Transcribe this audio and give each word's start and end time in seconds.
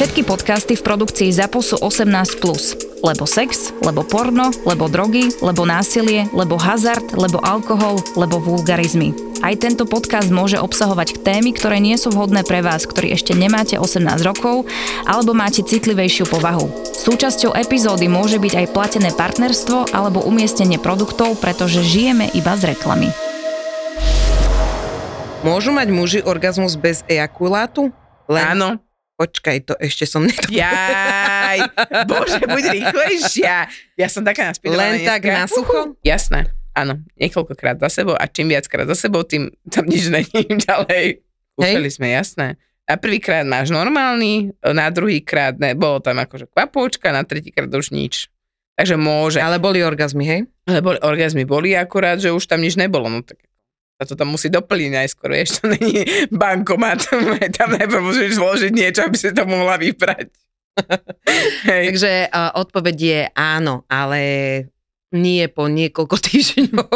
Všetky 0.00 0.24
podcasty 0.24 0.80
v 0.80 0.86
produkcii 0.88 1.28
ZAPO 1.28 1.60
sú 1.60 1.76
18+. 1.76 2.40
Lebo 3.04 3.28
sex, 3.28 3.68
lebo 3.84 4.00
porno, 4.00 4.48
lebo 4.64 4.88
drogy, 4.88 5.28
lebo 5.44 5.68
násilie, 5.68 6.24
lebo 6.32 6.56
hazard, 6.56 7.12
lebo 7.12 7.36
alkohol, 7.44 8.00
lebo 8.16 8.40
vulgarizmy. 8.40 9.12
Aj 9.44 9.52
tento 9.60 9.84
podcast 9.84 10.32
môže 10.32 10.56
obsahovať 10.56 11.20
témy, 11.20 11.52
ktoré 11.52 11.84
nie 11.84 12.00
sú 12.00 12.16
vhodné 12.16 12.48
pre 12.48 12.64
vás, 12.64 12.88
ktorí 12.88 13.12
ešte 13.12 13.36
nemáte 13.36 13.76
18 13.76 14.24
rokov 14.24 14.64
alebo 15.04 15.36
máte 15.36 15.60
citlivejšiu 15.60 16.32
povahu. 16.32 16.72
Súčasťou 16.96 17.52
epizódy 17.52 18.08
môže 18.08 18.40
byť 18.40 18.56
aj 18.56 18.66
platené 18.72 19.12
partnerstvo 19.12 19.92
alebo 19.92 20.24
umiestnenie 20.24 20.80
produktov, 20.80 21.36
pretože 21.44 21.84
žijeme 21.84 22.32
iba 22.32 22.56
z 22.56 22.72
reklamy. 22.72 23.12
Môžu 25.44 25.76
mať 25.76 25.92
muži 25.92 26.20
orgazmus 26.24 26.80
bez 26.80 27.04
ejakulátu? 27.04 27.92
Len... 28.32 28.56
Áno. 28.56 28.80
Počkaj, 29.20 29.56
to 29.68 29.76
ešte 29.76 30.08
som 30.08 30.24
neto... 30.28 30.48
Jaj, 30.48 31.60
bože, 32.08 32.40
buď 32.40 32.64
rýchlejšia. 32.72 33.68
Ja 34.00 34.08
som 34.08 34.24
taká 34.24 34.48
naspídovaná 34.48 34.96
Len 34.96 35.04
dneska. 35.04 35.12
tak 35.12 35.22
na 35.28 35.44
sucho? 35.44 35.92
Jasné, 36.00 36.48
áno. 36.72 37.04
Niekoľkokrát 37.20 37.76
za 37.84 37.92
sebou 37.92 38.16
a 38.16 38.24
čím 38.24 38.48
viackrát 38.48 38.88
za 38.88 38.96
sebou, 38.96 39.20
tým 39.28 39.52
tam 39.68 39.84
nič 39.84 40.08
není 40.08 40.40
ďalej. 40.64 41.20
Kúpeli 41.52 41.90
sme, 41.92 42.16
jasné. 42.16 42.56
Na 42.88 42.96
prvýkrát 42.96 43.44
máš 43.44 43.68
normálny, 43.68 44.56
na 44.64 44.88
druhýkrát 44.88 45.60
ne, 45.60 45.76
bolo 45.76 46.00
tam 46.00 46.16
akože 46.16 46.48
kvapôčka, 46.48 47.12
na 47.12 47.20
tretíkrát 47.22 47.68
už 47.68 47.92
nič. 47.92 48.32
Takže 48.80 48.96
môže. 48.96 49.44
Ale 49.44 49.60
boli 49.60 49.84
orgazmy, 49.84 50.24
hej? 50.24 50.40
Ale 50.64 50.80
boli, 50.80 50.96
orgazmy 51.04 51.44
boli 51.44 51.76
akurát, 51.76 52.16
že 52.16 52.32
už 52.32 52.48
tam 52.48 52.64
nič 52.64 52.80
nebolo. 52.80 53.12
No 53.12 53.20
tak 53.20 53.36
sa 54.00 54.08
to 54.08 54.16
tam 54.16 54.32
musí 54.32 54.48
doplniť 54.48 54.90
najskôr, 54.96 55.36
vieš, 55.36 55.60
to 55.60 55.68
není 55.68 56.08
bankomat, 56.32 57.04
tam 57.60 57.68
najprv 57.76 58.00
musíš 58.00 58.40
zložiť 58.40 58.72
niečo, 58.72 59.04
aby 59.04 59.16
si 59.20 59.28
to 59.36 59.44
mohla 59.44 59.76
vybrať. 59.76 60.32
Takže 61.68 62.32
uh, 62.32 62.56
odpoveď 62.56 62.96
je 62.96 63.20
áno, 63.36 63.84
ale 63.92 64.22
nie 65.10 65.44
po 65.50 65.66
niekoľko 65.66 66.16
týždňov 66.16 66.86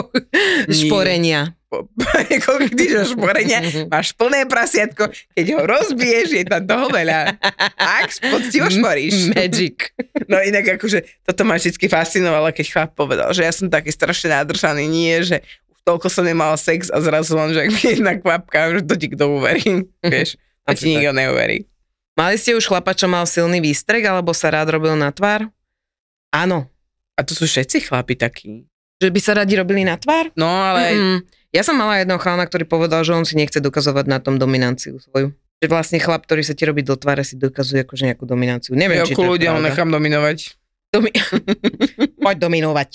šporenia. 0.71 1.53
Po, 1.67 1.91
po 1.91 2.19
niekoľko 2.31 2.67
týždňov 2.71 3.07
šporenia 3.11 3.59
máš 3.91 4.15
plné 4.15 4.47
prasiatko, 4.47 5.11
keď 5.35 5.47
ho 5.59 5.61
rozbiješ, 5.67 6.29
je 6.39 6.45
tam 6.47 6.63
toho 6.63 6.87
veľa. 6.95 7.35
Ak 7.75 8.15
poctivo 8.23 8.71
šporíš. 8.71 9.35
Magic. 9.35 9.79
No 10.25 10.41
inak 10.41 10.81
akože 10.81 11.05
toto 11.21 11.45
ma 11.45 11.61
vždy 11.61 11.85
fascinovalo, 11.85 12.49
keď 12.49 12.67
chlap 12.71 12.91
povedal, 12.97 13.29
že 13.37 13.45
ja 13.45 13.53
som 13.53 13.69
taký 13.69 13.93
strašne 13.93 14.33
nádržaný, 14.33 14.89
nie, 14.89 15.21
že 15.21 15.45
toľko 15.85 16.09
som 16.09 16.25
nemala 16.25 16.57
sex 16.57 16.89
a 16.89 16.99
zrazu 16.99 17.37
len, 17.37 17.53
že 17.53 17.61
ak 17.65 17.71
mi 17.71 17.83
jedna 17.97 18.13
kvapka, 18.17 18.81
že 18.81 18.81
to 18.89 18.97
ti 18.97 19.13
kto 19.13 19.25
uverí, 19.37 19.85
vieš, 20.01 20.41
a 20.65 20.73
ti 20.73 20.97
nikto 20.97 21.13
neuverí. 21.13 21.69
Mali 22.15 22.37
ste 22.41 22.57
už 22.57 22.65
chlapa, 22.71 22.97
čo 22.97 23.11
mal 23.11 23.27
silný 23.29 23.61
výstrek, 23.61 24.07
alebo 24.07 24.33
sa 24.33 24.49
rád 24.49 24.79
robil 24.79 24.95
na 24.97 25.11
tvár? 25.11 25.51
Áno. 26.31 26.71
A 27.15 27.23
to 27.23 27.35
sú 27.35 27.47
všetci 27.47 27.91
chlapi 27.91 28.15
takí. 28.19 28.67
Že 29.03 29.11
by 29.11 29.21
sa 29.23 29.33
radi 29.39 29.55
robili 29.59 29.83
na 29.87 29.99
tvár? 29.99 30.31
No, 30.35 30.47
ale... 30.47 30.83
Mm-hmm. 30.95 31.19
Ja 31.55 31.63
som 31.63 31.79
mala 31.79 32.03
jedného 32.03 32.19
chlana, 32.19 32.43
ktorý 32.51 32.67
povedal, 32.67 33.07
že 33.07 33.15
on 33.15 33.23
si 33.23 33.39
nechce 33.39 33.63
dokazovať 33.63 34.11
na 34.11 34.19
tom 34.19 34.43
dominanciu 34.43 34.99
svoju. 34.99 35.31
Že 35.63 35.67
vlastne 35.71 36.03
chlap, 36.03 36.27
ktorý 36.27 36.43
sa 36.43 36.51
ti 36.51 36.67
robí 36.67 36.83
do 36.83 36.99
tváre, 36.99 37.23
si 37.23 37.39
dokazuje 37.39 37.87
akože 37.87 38.11
nejakú 38.11 38.27
dominanciu. 38.27 38.75
Neviem, 38.75 39.03
ja 39.03 39.07
či 39.07 39.15
to 39.15 39.23
ľudia, 39.23 39.55
nechám 39.63 39.87
dominovať. 39.87 40.59
Domi- 40.91 41.15
poď 42.27 42.37
dominovať. 42.43 42.91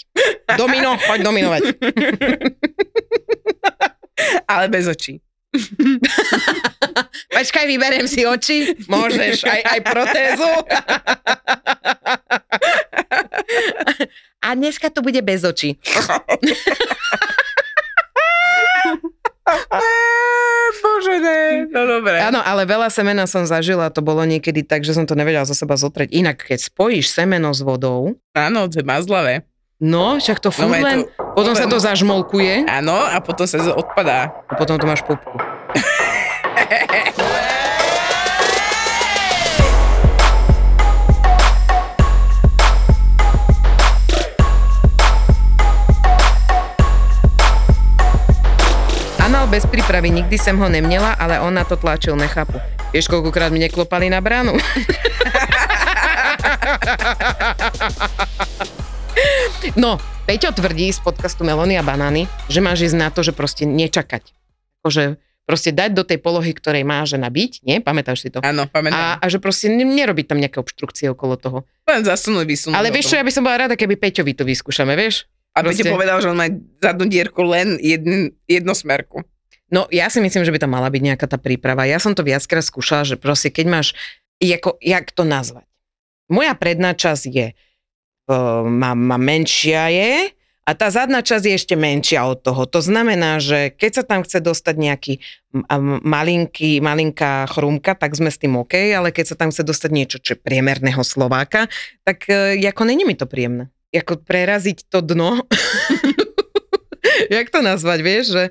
Domino, 0.60 1.00
poď 1.08 1.20
dominovať. 1.24 1.62
Ale 4.48 4.70
bez 4.70 4.88
očí. 4.88 5.22
Počkaj, 7.36 7.66
vyberiem 7.66 8.06
si 8.06 8.22
oči. 8.22 8.78
Môžeš, 8.86 9.50
aj, 9.50 9.62
aj 9.66 9.80
protézu. 9.82 10.52
A 14.46 14.54
dneska 14.54 14.94
to 14.94 15.02
bude 15.02 15.20
bez 15.26 15.42
očí. 15.42 15.82
Bože, 20.80 21.16
ne. 21.20 21.66
No 21.74 21.82
dobre. 21.90 22.22
Áno, 22.22 22.40
ale 22.46 22.70
veľa 22.70 22.94
semena 22.94 23.26
som 23.26 23.42
zažila, 23.44 23.90
to 23.90 24.06
bolo 24.06 24.22
niekedy 24.24 24.62
tak, 24.62 24.86
že 24.86 24.94
som 24.94 25.10
to 25.10 25.18
nevedela 25.18 25.50
zo 25.50 25.58
seba 25.58 25.74
zotrieť. 25.74 26.14
Inak, 26.14 26.46
keď 26.46 26.70
spojíš 26.70 27.10
semeno 27.10 27.50
s 27.50 27.66
vodou... 27.66 28.14
Áno, 28.38 28.70
to 28.70 28.80
je 28.80 28.86
mazlavé. 28.86 29.49
No, 29.80 30.20
však 30.20 30.44
to 30.44 30.52
furt 30.52 30.68
no, 30.68 30.76
len, 30.76 31.08
to, 31.08 31.40
potom 31.40 31.56
sa 31.56 31.64
to 31.64 31.80
zažmolkuje. 31.80 32.68
Áno, 32.68 33.00
a 33.00 33.16
potom 33.24 33.48
sa 33.48 33.64
odpadá. 33.72 34.28
A 34.52 34.60
potom 34.60 34.76
to 34.76 34.84
máš 34.84 35.00
pupku. 35.08 35.40
Anal 49.24 49.48
bez 49.48 49.64
prípravy, 49.64 50.12
nikdy 50.12 50.36
som 50.36 50.60
ho 50.60 50.68
nemnela, 50.68 51.16
ale 51.16 51.40
on 51.40 51.56
na 51.56 51.64
to 51.64 51.80
tlačil, 51.80 52.20
nechápu. 52.20 52.60
Vieš, 52.92 53.08
koľkokrát 53.08 53.48
mi 53.48 53.64
neklopali 53.64 54.12
na 54.12 54.20
bránu? 54.20 54.60
No, 59.76 60.02
Peťo 60.26 60.54
tvrdí 60.54 60.94
z 60.94 61.00
podcastu 61.02 61.44
Melony 61.44 61.76
a 61.76 61.84
banány, 61.84 62.30
že 62.48 62.62
máš 62.62 62.90
ísť 62.90 62.98
na 62.98 63.10
to, 63.10 63.26
že 63.26 63.34
proste 63.34 63.66
nečakať. 63.66 64.32
Akože 64.82 65.18
proste 65.50 65.74
dať 65.74 65.98
do 65.98 66.06
tej 66.06 66.22
polohy, 66.22 66.54
ktorej 66.54 66.86
má 66.86 67.02
žena 67.10 67.34
byť, 67.34 67.66
nie? 67.66 67.82
Pamätáš 67.82 68.22
si 68.22 68.30
to? 68.30 68.38
Áno, 68.46 68.70
pamätám. 68.70 69.18
A, 69.18 69.18
a 69.18 69.26
že 69.26 69.42
proste 69.42 69.74
nerobiť 69.74 70.26
tam 70.30 70.38
nejaké 70.38 70.62
obštrukcie 70.62 71.10
okolo 71.10 71.42
toho. 71.42 71.58
Len 71.90 72.06
zasunúť, 72.06 72.46
vysunúť. 72.46 72.78
Ale 72.78 72.94
vieš 72.94 73.10
čo, 73.10 73.18
ja 73.18 73.26
by 73.26 73.34
som 73.34 73.42
bola 73.42 73.66
rada, 73.66 73.74
keby 73.74 73.98
Peťovi 73.98 74.38
to 74.38 74.46
vyskúšame, 74.46 74.94
vieš? 74.94 75.26
A 75.58 75.66
proste... 75.66 75.90
povedal, 75.90 76.22
že 76.22 76.30
on 76.30 76.38
má 76.38 76.46
zadnú 76.78 77.10
dierku 77.10 77.42
len 77.42 77.82
jedn, 77.82 78.30
jednosmerku. 78.46 79.26
No 79.74 79.90
ja 79.90 80.10
si 80.14 80.22
myslím, 80.22 80.46
že 80.46 80.54
by 80.54 80.62
tam 80.62 80.78
mala 80.78 80.90
byť 80.94 81.02
nejaká 81.02 81.26
tá 81.26 81.42
príprava. 81.42 81.90
Ja 81.90 81.98
som 81.98 82.14
to 82.14 82.22
viackrát 82.22 82.62
skúšala, 82.62 83.06
že 83.06 83.18
proste 83.18 83.50
keď 83.50 83.66
máš, 83.70 83.88
ako, 84.38 84.78
jak 84.82 85.10
to 85.10 85.26
nazvať? 85.26 85.66
Moja 86.30 86.54
predná 86.54 86.94
časť 86.94 87.26
je 87.26 87.48
má 88.70 89.18
menšia 89.18 89.90
je 89.90 90.14
a 90.70 90.78
tá 90.78 90.94
zadná 90.94 91.26
časť 91.26 91.50
je 91.50 91.58
ešte 91.58 91.74
menšia 91.74 92.30
od 92.30 92.46
toho. 92.46 92.70
To 92.70 92.78
znamená, 92.78 93.42
že 93.42 93.74
keď 93.74 93.92
sa 93.92 94.04
tam 94.06 94.22
chce 94.22 94.38
dostať 94.38 94.76
nejaký 94.78 95.14
malinký, 96.06 96.78
malinká 96.78 97.50
chrumka, 97.50 97.98
tak 97.98 98.14
sme 98.14 98.30
s 98.30 98.38
tým 98.38 98.54
OK, 98.54 98.78
ale 98.94 99.10
keď 99.10 99.34
sa 99.34 99.36
tam 99.36 99.50
chce 99.50 99.66
dostať 99.66 99.90
niečo, 99.90 100.18
čo 100.22 100.38
priemerného 100.38 101.02
Slováka, 101.02 101.66
tak 102.06 102.30
e, 102.30 102.62
ako 102.70 102.86
není 102.86 103.02
mi 103.02 103.18
to 103.18 103.26
príjemné. 103.26 103.74
Ako 103.90 104.22
preraziť 104.22 104.86
to 104.94 105.02
dno. 105.02 105.42
Jak 107.34 107.50
to 107.50 107.66
nazvať, 107.66 108.00
vieš? 108.06 108.26
Že... 108.38 108.44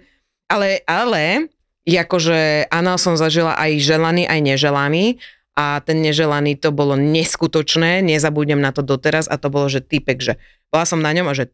Ale, 0.50 0.82
ale, 0.90 1.54
akože 1.86 2.66
anal 2.74 2.98
som 2.98 3.14
zažila 3.14 3.54
aj 3.54 3.78
želaný, 3.78 4.26
aj 4.26 4.40
neželaný 4.42 5.22
a 5.58 5.82
ten 5.82 5.98
neželaný 5.98 6.54
to 6.54 6.70
bolo 6.70 6.94
neskutočné, 6.94 7.98
nezabudnem 8.06 8.62
na 8.62 8.70
to 8.70 8.86
doteraz 8.86 9.26
a 9.26 9.34
to 9.34 9.50
bolo, 9.50 9.66
že 9.66 9.82
typek, 9.82 10.22
že 10.22 10.38
bola 10.70 10.86
som 10.86 11.02
na 11.02 11.10
ňom 11.10 11.26
a 11.26 11.34
že 11.34 11.50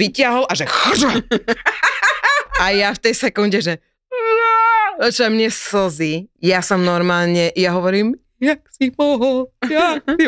vyťahol 0.00 0.48
a 0.48 0.52
že 0.56 0.64
a 2.60 2.64
ja 2.72 2.96
v 2.96 3.02
tej 3.04 3.14
sekunde, 3.20 3.60
že 3.60 3.84
čo 5.08 5.32
mne 5.32 5.48
slzy. 5.48 6.28
Ja 6.44 6.60
som 6.60 6.84
normálne, 6.84 7.52
ja 7.56 7.72
hovorím, 7.72 8.20
jak 8.36 8.64
si 8.72 8.92
mohol. 8.96 9.48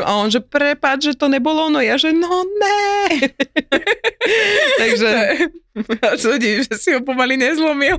A 0.00 0.10
on, 0.16 0.28
že 0.32 0.40
prepáč, 0.40 1.12
že 1.12 1.14
to 1.16 1.28
nebolo 1.28 1.68
ono. 1.68 1.80
Ja, 1.80 2.00
že 2.00 2.12
no 2.12 2.44
ne. 2.44 2.92
Takže... 4.80 5.10
A 6.04 6.20
čo 6.20 6.36
že 6.36 6.72
si 6.76 6.92
ho 6.92 7.00
pomaly 7.00 7.40
nezlomil? 7.40 7.96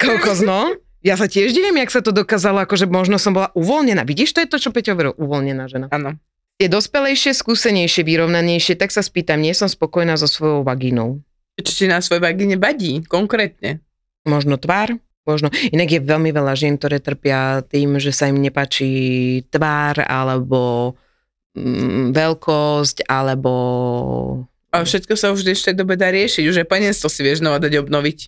Koľko 0.00 0.40
no? 0.48 0.72
Ja 1.04 1.20
sa 1.20 1.28
tiež 1.28 1.52
divím, 1.52 1.76
jak 1.84 1.92
sa 1.92 2.00
to 2.00 2.16
dokázalo, 2.16 2.64
akože 2.64 2.88
možno 2.88 3.20
som 3.20 3.36
bola 3.36 3.52
uvoľnená. 3.52 4.08
Vidíš, 4.08 4.32
to 4.32 4.40
je 4.40 4.48
to, 4.48 4.56
čo 4.56 4.72
Peťo 4.72 4.96
hovoril, 4.96 5.12
uvoľnená 5.20 5.68
žena. 5.68 5.92
Áno. 5.92 6.16
Je 6.56 6.64
dospelejšie, 6.64 7.36
skúsenejšie, 7.36 8.08
vyrovnanejšie, 8.08 8.80
tak 8.80 8.88
sa 8.88 9.04
spýtam, 9.04 9.44
nie 9.44 9.52
som 9.52 9.68
spokojná 9.68 10.16
so 10.16 10.24
svojou 10.24 10.64
vagínou. 10.64 11.20
Čo 11.60 11.72
ti 11.76 11.84
na 11.92 12.00
svojej 12.00 12.24
vagíne 12.24 12.56
badí, 12.56 13.04
konkrétne? 13.04 13.84
Možno 14.24 14.56
tvár, 14.56 14.96
možno. 15.28 15.52
Inak 15.76 15.92
je 15.92 16.00
veľmi 16.00 16.32
veľa 16.32 16.56
žien, 16.56 16.80
ktoré 16.80 17.04
trpia 17.04 17.60
tým, 17.68 18.00
že 18.00 18.08
sa 18.08 18.32
im 18.32 18.40
nepáči 18.40 18.88
tvár 19.52 20.08
alebo 20.08 20.94
mm, 21.52 22.16
veľkosť, 22.16 23.04
alebo... 23.04 23.52
A 24.72 24.80
všetko 24.80 25.20
sa 25.20 25.36
už 25.36 25.44
v 25.44 25.52
dnešnej 25.52 25.74
dobe 25.76 26.00
dá 26.00 26.08
riešiť, 26.08 26.48
už 26.48 26.64
aj 26.64 26.70
panenstvo 26.72 27.12
si 27.12 27.20
vieš 27.20 27.44
znova 27.44 27.60
dať 27.60 27.84
obnoviť. 27.84 28.18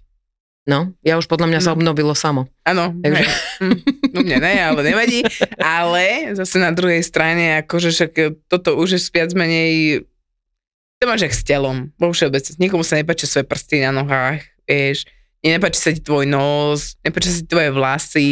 No, 0.67 0.91
ja 1.07 1.15
už 1.15 1.31
podľa 1.31 1.47
mňa 1.47 1.61
sa 1.63 1.71
No. 1.73 1.79
obnovilo 1.79 2.11
samo. 2.13 2.51
Áno, 2.67 2.91
Takže- 2.99 3.23
Takže... 3.23 3.35
no 4.11 4.19
mne 4.21 4.39
ne, 4.43 4.55
ale 4.59 4.81
nevadí. 4.83 5.23
Ale 5.63 6.35
zase 6.35 6.59
na 6.59 6.75
druhej 6.75 7.07
strane, 7.07 7.63
akože 7.63 7.95
však 7.95 8.13
toto 8.51 8.75
už 8.75 8.99
je 8.99 9.01
viac 9.15 9.31
menej 9.33 10.03
to 10.97 11.05
máš 11.05 11.29
jak 11.29 11.35
s 11.37 11.45
telom, 11.45 11.93
vo 12.01 12.09
všeobecnosti. 12.09 12.57
Nikomu 12.57 12.81
sa 12.81 12.97
nepáčia 12.97 13.29
svoje 13.29 13.45
prsty 13.45 13.85
na 13.85 13.93
nohách, 13.93 14.41
vieš, 14.65 15.05
nepáči 15.45 15.79
sa 15.79 15.91
ti 15.93 16.01
tvoj 16.01 16.25
nos, 16.25 16.97
nepáči 17.05 17.29
sa 17.31 17.39
ti 17.45 17.47
tvoje 17.47 17.69
vlasy. 17.71 18.31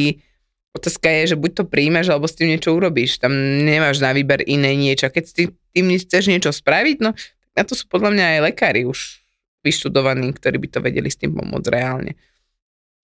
Otázka 0.75 1.07
je, 1.07 1.37
že 1.37 1.37
buď 1.39 1.51
to 1.55 1.65
príjmeš, 1.71 2.11
alebo 2.11 2.27
s 2.27 2.35
tým 2.35 2.51
niečo 2.51 2.75
urobíš. 2.75 3.23
Tam 3.23 3.31
nemáš 3.63 4.03
na 4.03 4.11
výber 4.11 4.43
iné 4.43 4.75
niečo. 4.75 5.07
A 5.07 5.13
keď 5.15 5.25
s 5.29 5.33
tým, 5.37 5.49
tým 5.71 5.87
chceš 6.03 6.27
niečo 6.27 6.51
spraviť, 6.51 6.99
no 6.99 7.15
na 7.55 7.63
to 7.63 7.79
sú 7.79 7.87
podľa 7.87 8.11
mňa 8.11 8.25
aj 8.27 8.41
lekári 8.51 8.83
už 8.83 9.23
vyštudovaní, 9.65 10.37
ktorí 10.37 10.61
by 10.61 10.69
to 10.69 10.79
vedeli 10.85 11.09
s 11.09 11.17
tým 11.17 11.33
pomôcť 11.33 11.69
reálne. 11.73 12.13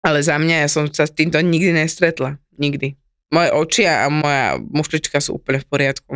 Ale 0.02 0.20
za 0.26 0.42
mňa, 0.42 0.66
ja 0.66 0.70
som 0.70 0.90
sa 0.90 1.06
s 1.06 1.14
týmto 1.14 1.38
nikdy 1.38 1.78
nestretla. 1.78 2.42
Nikdy. 2.58 2.98
Moje 3.28 3.52
oči 3.52 3.84
a 3.84 4.08
moja 4.08 4.56
mušlička 4.56 5.20
sú 5.20 5.36
úplne 5.36 5.60
v 5.60 5.68
poriadku. 5.68 6.16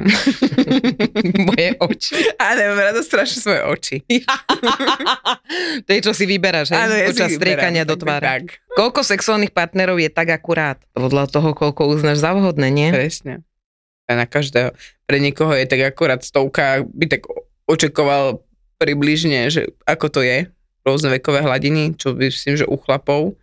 Moje 1.52 1.76
oči. 1.84 2.16
A 2.40 2.56
nemám 2.56 2.80
rada 2.88 3.04
strašne 3.04 3.44
svoje 3.44 3.62
oči. 3.68 3.96
to 5.86 5.90
je, 5.92 6.00
čo 6.00 6.16
si 6.16 6.24
vyberáš, 6.24 6.72
hej? 6.72 6.80
Áno, 6.80 6.96
ja 6.96 7.12
Počas 7.12 7.36
striekania 7.36 7.84
do 7.84 8.00
tvára. 8.00 8.40
Tak, 8.40 8.64
Koľko 8.80 9.04
sexuálnych 9.04 9.52
partnerov 9.52 10.00
je 10.00 10.08
tak 10.08 10.32
akurát? 10.32 10.80
Podľa 10.96 11.28
toho, 11.28 11.52
koľko 11.52 11.92
uznáš 11.92 12.24
za 12.24 12.32
vhodné, 12.32 12.72
nie? 12.72 12.96
presne. 12.96 13.44
A 14.08 14.16
na 14.16 14.24
každého. 14.24 14.72
Pre 15.04 15.18
niekoho 15.20 15.52
je 15.52 15.68
tak 15.68 15.84
akorát 15.84 16.24
stovka, 16.24 16.88
by 16.88 17.12
tak 17.12 17.28
očakoval 17.68 18.40
približne, 18.82 19.54
že 19.54 19.70
ako 19.86 20.10
to 20.10 20.22
je, 20.26 20.50
rôzne 20.82 21.14
vekové 21.14 21.46
hladiny, 21.46 21.94
čo 21.94 22.18
myslím, 22.18 22.58
že 22.58 22.66
u 22.66 22.74
chlapov. 22.82 23.38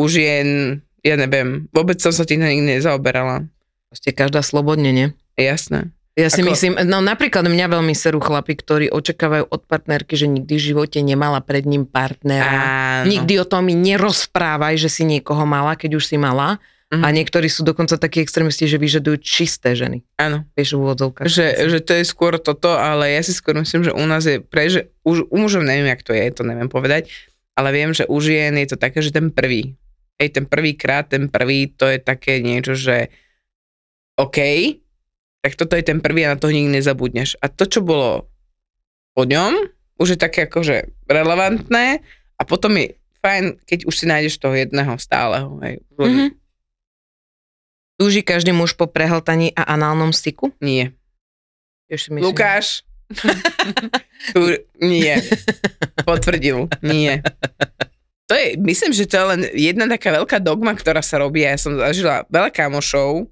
Už 0.00 0.16
jen, 0.16 0.80
ja 1.04 1.20
neviem, 1.20 1.68
vôbec 1.76 2.00
som 2.00 2.08
sa 2.08 2.24
tým 2.24 2.40
nikdy 2.40 2.80
nezaoberala. 2.80 3.44
Proste 3.92 4.16
každá 4.16 4.40
slobodne, 4.40 4.88
nie? 4.88 5.06
Jasné. 5.36 5.92
Ja 6.18 6.26
si 6.34 6.42
Ako- 6.42 6.50
myslím, 6.50 6.74
no 6.82 6.98
napríklad 6.98 7.46
mňa 7.46 7.78
veľmi 7.78 7.94
serú 7.94 8.18
chlapi, 8.18 8.58
ktorí 8.58 8.86
očakávajú 8.90 9.54
od 9.54 9.62
partnerky, 9.70 10.18
že 10.18 10.26
nikdy 10.26 10.50
v 10.58 10.66
živote 10.74 10.98
nemala 10.98 11.38
pred 11.38 11.62
ním 11.62 11.86
partnera. 11.86 12.58
Áno. 13.06 13.06
Nikdy 13.06 13.38
o 13.38 13.46
tom 13.46 13.70
mi 13.70 13.78
nerozprávaj, 13.78 14.74
že 14.82 14.90
si 14.90 15.06
niekoho 15.06 15.46
mala, 15.46 15.78
keď 15.78 16.02
už 16.02 16.10
si 16.10 16.18
mala. 16.18 16.58
Mhm. 16.88 17.04
A 17.04 17.08
niektorí 17.12 17.52
sú 17.52 17.68
dokonca 17.68 18.00
takí 18.00 18.24
extrémisti, 18.24 18.64
že 18.64 18.80
vyžadujú 18.80 19.20
čisté 19.20 19.76
ženy. 19.76 20.08
Áno. 20.16 20.48
Vieš, 20.56 20.72
v 20.72 20.88
úvodzovkách. 20.88 21.28
Že, 21.28 21.46
že 21.68 21.78
to 21.84 21.92
je 22.00 22.04
skôr 22.08 22.40
toto, 22.40 22.72
ale 22.72 23.12
ja 23.12 23.20
si 23.20 23.36
skôr 23.36 23.60
myslím, 23.60 23.84
že 23.84 23.92
u 23.92 24.04
nás 24.08 24.24
je 24.24 24.40
pre, 24.40 24.72
že 24.72 24.88
už 25.04 25.28
u 25.28 25.36
mužov 25.36 25.68
neviem, 25.68 25.92
jak 25.92 26.00
to 26.00 26.16
je, 26.16 26.24
to 26.32 26.48
neviem 26.48 26.72
povedať, 26.72 27.12
ale 27.52 27.76
viem, 27.76 27.92
že 27.92 28.08
u 28.08 28.16
žien 28.24 28.56
je 28.56 28.72
to 28.72 28.80
také, 28.80 29.04
že 29.04 29.12
ten 29.12 29.28
prvý, 29.28 29.76
hej, 30.16 30.28
ten 30.32 30.48
prvý 30.48 30.80
krát, 30.80 31.12
ten 31.12 31.28
prvý, 31.28 31.68
to 31.68 31.84
je 31.84 32.00
také 32.00 32.40
niečo, 32.40 32.72
že 32.72 33.12
OK, 34.16 34.40
tak 35.44 35.60
toto 35.60 35.76
je 35.76 35.84
ten 35.84 36.00
prvý 36.00 36.24
a 36.24 36.32
na 36.32 36.40
to 36.40 36.48
nikdy 36.48 36.72
nezabudneš. 36.80 37.36
A 37.44 37.52
to, 37.52 37.68
čo 37.68 37.84
bolo 37.84 38.32
po 39.12 39.28
ňom, 39.28 39.54
už 40.00 40.16
je 40.16 40.18
také 40.18 40.48
akože 40.48 40.88
relevantné 41.04 42.00
a 42.40 42.42
potom 42.48 42.80
je 42.80 42.96
fajn, 43.20 43.60
keď 43.68 43.84
už 43.84 43.94
si 43.94 44.04
nájdeš 44.08 44.40
toho 44.40 44.56
jedného 44.56 44.96
stáleho. 44.96 45.60
Hej. 45.60 45.84
Mhm. 46.00 46.37
Túži 47.98 48.22
každý 48.22 48.54
muž 48.54 48.78
po 48.78 48.86
prehltaní 48.86 49.50
a 49.58 49.74
análnom 49.74 50.14
styku? 50.14 50.54
Nie. 50.62 50.94
Myslím. 51.90 52.22
Lukáš? 52.22 52.86
tu, 54.32 54.40
nie. 54.78 55.18
Potvrdil. 56.06 56.70
Nie. 56.80 57.26
To 58.28 58.36
je, 58.36 58.54
myslím, 58.60 58.92
že 58.92 59.08
to 59.08 59.18
je 59.18 59.24
len 59.24 59.40
jedna 59.56 59.88
taká 59.88 60.14
veľká 60.14 60.38
dogma, 60.38 60.76
ktorá 60.76 61.02
sa 61.02 61.18
robí. 61.18 61.42
Ja 61.42 61.58
som 61.58 61.74
zažila 61.74 62.28
veľa 62.28 62.52
kamošov, 62.52 63.26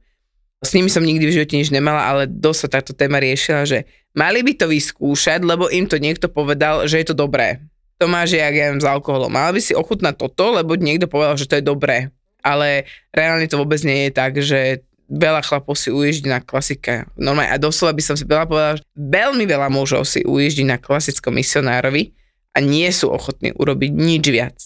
s 0.65 0.73
nimi 0.73 0.89
som 0.89 1.05
nikdy 1.05 1.29
v 1.29 1.35
živote 1.37 1.55
nič 1.61 1.69
nemala, 1.69 2.03
ale 2.03 2.23
dosť 2.25 2.59
sa 2.65 2.69
táto 2.81 2.97
téma 2.97 3.21
riešila, 3.21 3.69
že 3.69 3.85
mali 4.17 4.41
by 4.41 4.57
to 4.57 4.67
vyskúšať, 4.73 5.45
lebo 5.45 5.69
im 5.69 5.85
to 5.85 6.01
niekto 6.01 6.33
povedal, 6.33 6.89
že 6.89 7.05
je 7.05 7.07
to 7.13 7.17
dobré. 7.17 7.61
To 8.01 8.09
máš, 8.09 8.37
jak 8.37 8.53
ja 8.53 8.73
viem, 8.73 8.81
s 8.81 8.89
alkoholom. 8.89 9.33
Mala 9.33 9.57
by 9.57 9.61
si 9.61 9.73
ochutnať 9.73 10.17
toto, 10.17 10.53
lebo 10.53 10.77
niekto 10.77 11.09
povedal, 11.09 11.37
že 11.37 11.49
to 11.49 11.57
je 11.61 11.65
dobré. 11.65 12.13
Ale 12.47 12.87
reálne 13.11 13.51
to 13.51 13.59
vôbec 13.59 13.83
nie 13.83 14.07
je 14.07 14.13
tak, 14.15 14.39
že 14.39 14.87
veľa 15.11 15.43
chlapov 15.43 15.75
si 15.75 15.91
uježdí 15.91 16.31
na 16.31 16.39
klasika. 16.39 17.11
Normálne, 17.19 17.51
a 17.51 17.59
doslova 17.59 17.95
by 17.95 18.03
som 18.03 18.15
si 18.15 18.23
veľa 18.23 18.47
povedala, 18.47 18.79
že 18.79 18.85
veľmi 18.95 19.45
veľa 19.47 19.67
mužov 19.71 20.07
si 20.07 20.23
uježdí 20.23 20.63
na 20.63 20.79
klasickom 20.79 21.35
misionárovi 21.35 22.15
a 22.55 22.63
nie 22.63 22.87
sú 22.95 23.11
ochotní 23.11 23.51
urobiť 23.55 23.91
nič 23.91 24.25
viac. 24.31 24.59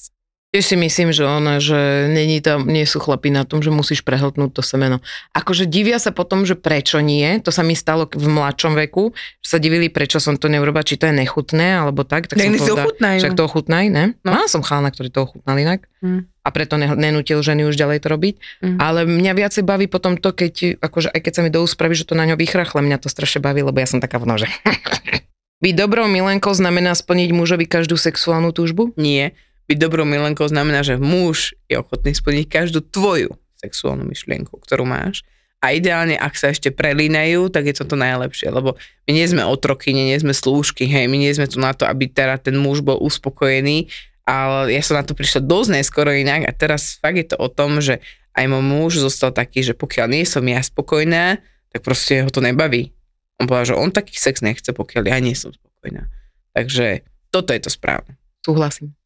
Tiež 0.50 0.74
si 0.74 0.74
myslím, 0.74 1.14
že 1.14 1.22
ona, 1.22 1.62
že 1.62 2.10
není 2.10 2.42
tam, 2.42 2.66
nie 2.66 2.82
sú 2.82 2.98
chlapi 2.98 3.30
na 3.30 3.46
tom, 3.46 3.62
že 3.62 3.70
musíš 3.70 4.02
prehltnúť 4.02 4.50
to 4.50 4.66
semeno. 4.66 4.98
Akože 5.30 5.62
divia 5.62 6.02
sa 6.02 6.10
potom, 6.10 6.42
že 6.42 6.58
prečo 6.58 6.98
nie, 6.98 7.38
to 7.38 7.54
sa 7.54 7.62
mi 7.62 7.78
stalo 7.78 8.10
v 8.10 8.26
mladšom 8.26 8.74
veku, 8.74 9.14
že 9.38 9.46
sa 9.46 9.58
divili, 9.62 9.86
prečo 9.86 10.18
som 10.18 10.34
to 10.34 10.50
neurobila, 10.50 10.82
či 10.82 10.98
to 10.98 11.06
je 11.06 11.14
nechutné, 11.14 11.78
alebo 11.78 12.02
tak. 12.02 12.26
Tak 12.26 12.42
Tak 12.42 12.50
si 12.58 12.66
ochutnajú. 12.66 13.18
však 13.22 13.38
to 13.38 13.46
ochutnaj, 13.46 13.84
ne? 13.94 14.04
No. 14.26 14.34
Mala 14.34 14.50
som 14.50 14.66
chalana, 14.66 14.90
ktorý 14.90 15.14
to 15.14 15.22
ochutnal 15.22 15.54
inak. 15.54 15.86
Hm. 16.02 16.26
A 16.42 16.48
preto 16.50 16.74
ne, 16.74 16.90
nenútil 16.98 17.38
ženy 17.46 17.70
už 17.70 17.78
ďalej 17.78 18.02
to 18.02 18.10
robiť. 18.10 18.34
Mm. 18.64 18.78
Ale 18.80 19.04
mňa 19.06 19.32
viacej 19.36 19.62
baví 19.62 19.86
potom 19.86 20.16
to, 20.18 20.32
keď, 20.34 20.82
akože 20.82 21.12
aj 21.12 21.20
keď 21.20 21.32
sa 21.36 21.42
mi 21.46 21.50
do 21.52 21.62
spraví, 21.62 21.94
že 21.94 22.08
to 22.08 22.18
na 22.18 22.26
ňo 22.26 22.34
vychrachle, 22.34 22.80
mňa 22.80 22.98
to 22.98 23.12
strašne 23.12 23.38
baví, 23.44 23.60
lebo 23.62 23.76
ja 23.76 23.86
som 23.86 24.00
taká 24.02 24.16
vno, 24.18 24.34
že... 24.40 24.48
Byť 25.62 25.74
dobrou 25.76 26.08
milenkou 26.08 26.56
znamená 26.56 26.96
splniť 26.96 27.36
mužovi 27.36 27.68
každú 27.68 28.00
sexuálnu 28.00 28.56
túžbu? 28.56 28.96
Nie. 28.96 29.36
Byť 29.70 29.78
dobrou 29.78 30.02
milenkou 30.02 30.50
znamená, 30.50 30.82
že 30.82 30.98
muž 30.98 31.54
je 31.70 31.78
ochotný 31.78 32.10
splniť 32.10 32.46
každú 32.50 32.82
tvoju 32.82 33.38
sexuálnu 33.54 34.02
myšlienku, 34.02 34.58
ktorú 34.58 34.82
máš. 34.82 35.22
A 35.62 35.76
ideálne, 35.76 36.18
ak 36.18 36.34
sa 36.34 36.50
ešte 36.50 36.74
prelínajú, 36.74 37.52
tak 37.54 37.70
je 37.70 37.78
to 37.78 37.84
to 37.86 37.94
najlepšie, 37.94 38.50
lebo 38.50 38.74
my 39.06 39.10
nie 39.14 39.28
sme 39.30 39.46
otroky, 39.46 39.94
nie 39.94 40.16
sme 40.18 40.34
slúžky, 40.34 40.90
hej, 40.90 41.06
my 41.06 41.20
nie 41.20 41.30
sme 41.30 41.46
tu 41.46 41.62
na 41.62 41.70
to, 41.70 41.86
aby 41.86 42.10
teda 42.10 42.40
ten 42.40 42.56
muž 42.58 42.82
bol 42.82 42.98
uspokojený, 42.98 43.86
ale 44.26 44.74
ja 44.74 44.82
som 44.82 44.98
na 44.98 45.06
to 45.06 45.14
prišla 45.14 45.44
dosť 45.44 45.70
neskoro 45.78 46.10
inak 46.10 46.48
a 46.48 46.52
teraz 46.56 46.98
fakt 46.98 47.20
je 47.20 47.30
to 47.30 47.36
o 47.38 47.46
tom, 47.46 47.78
že 47.78 48.02
aj 48.34 48.50
môj 48.50 48.64
muž 48.64 48.92
zostal 48.98 49.30
taký, 49.30 49.62
že 49.62 49.76
pokiaľ 49.78 50.06
nie 50.10 50.24
som 50.26 50.42
ja 50.48 50.58
spokojná, 50.64 51.38
tak 51.70 51.80
proste 51.86 52.26
ho 52.26 52.30
to 52.32 52.42
nebaví. 52.42 52.90
On 53.38 53.46
povedal, 53.46 53.76
že 53.76 53.78
on 53.78 53.94
taký 53.94 54.18
sex 54.18 54.42
nechce, 54.42 54.74
pokiaľ 54.74 55.02
ja 55.12 55.18
nie 55.22 55.38
som 55.38 55.54
spokojná. 55.54 56.10
Takže 56.56 57.06
toto 57.30 57.54
je 57.54 57.60
to 57.62 57.70
správne. 57.70 58.18
Súhlasím. 58.42 58.98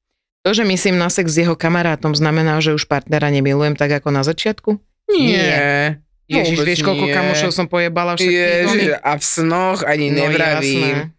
To, 0.44 0.52
že 0.52 0.62
myslím 0.62 1.00
na 1.00 1.08
sex 1.08 1.32
s 1.32 1.40
jeho 1.40 1.56
kamarátom, 1.56 2.12
znamená, 2.12 2.60
že 2.60 2.76
už 2.76 2.84
partnera 2.84 3.32
nemilujem 3.32 3.74
tak 3.74 3.96
ako 3.96 4.12
na 4.12 4.20
začiatku? 4.20 4.76
Nie. 5.08 5.98
Ježiš, 6.24 6.56
Vôbec 6.56 6.68
vieš, 6.68 6.80
koľko 6.80 7.06
nie. 7.08 7.12
kamošov 7.12 7.50
som 7.52 7.66
pojebala 7.68 8.16
všetkých 8.16 8.32
Ježiš, 8.64 8.96
a 8.96 9.12
v 9.12 9.24
snoch 9.24 9.84
ani 9.84 10.08
No 10.08 10.24
nevravím. 10.24 11.12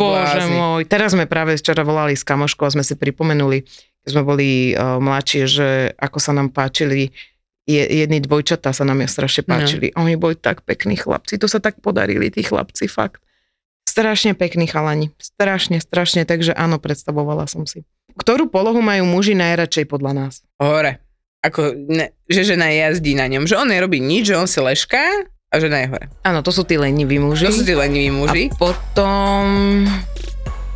Bože 0.00 0.48
môj, 0.48 0.88
teraz 0.88 1.12
sme 1.12 1.28
práve 1.28 1.60
včera 1.60 1.84
volali 1.84 2.16
s 2.16 2.24
kamoškou 2.24 2.64
a 2.64 2.72
sme 2.72 2.80
si 2.80 2.96
pripomenuli, 2.96 3.68
keď 4.00 4.08
sme 4.12 4.22
boli 4.24 4.48
uh, 4.72 4.96
mladšie, 4.96 5.42
že 5.44 5.68
ako 6.00 6.18
sa 6.20 6.32
nám 6.32 6.56
páčili 6.56 7.12
je, 7.68 7.82
jedni 7.84 8.22
dvojčatá 8.22 8.72
sa 8.72 8.88
nám 8.88 9.04
strašne 9.04 9.44
No. 9.44 9.60
páčili. 9.60 9.92
Oni 9.92 10.16
boli 10.16 10.40
tak 10.40 10.64
pekní 10.64 10.96
chlapci, 10.96 11.36
to 11.36 11.52
sa 11.52 11.60
tak 11.60 11.84
podarili, 11.84 12.32
tí 12.32 12.40
chlapci, 12.40 12.88
fakt. 12.88 13.20
Strašne 13.84 14.32
pekní 14.32 14.64
chalani, 14.64 15.12
strašne, 15.20 15.84
strašne, 15.84 16.24
takže 16.24 16.56
áno, 16.56 16.80
predstavovala 16.80 17.44
som 17.44 17.68
si. 17.68 17.84
Ktorú 18.16 18.48
polohu 18.48 18.80
majú 18.80 19.04
muži 19.04 19.36
najradšej 19.36 19.84
podľa 19.86 20.12
nás? 20.16 20.34
Hore. 20.56 21.04
Ako, 21.44 21.76
ne, 21.76 22.16
že 22.26 22.42
žena 22.48 22.72
jazdí 22.72 23.12
na 23.14 23.28
ňom. 23.28 23.44
Že 23.44 23.60
on 23.60 23.68
nerobí 23.70 24.00
nič, 24.00 24.32
že 24.32 24.40
on 24.40 24.48
si 24.48 24.58
lešká 24.58 25.28
a 25.46 25.54
žena 25.60 25.84
je 25.84 25.92
hore. 25.92 26.06
Áno, 26.24 26.40
to 26.42 26.50
sú 26.50 26.64
tí 26.66 26.74
leniví 26.74 27.20
muži. 27.22 27.46
To 27.46 27.54
sú 27.54 27.62
tí 27.62 27.76
leniví 27.76 28.10
muži. 28.10 28.50
A 28.50 28.56
potom... 28.56 29.44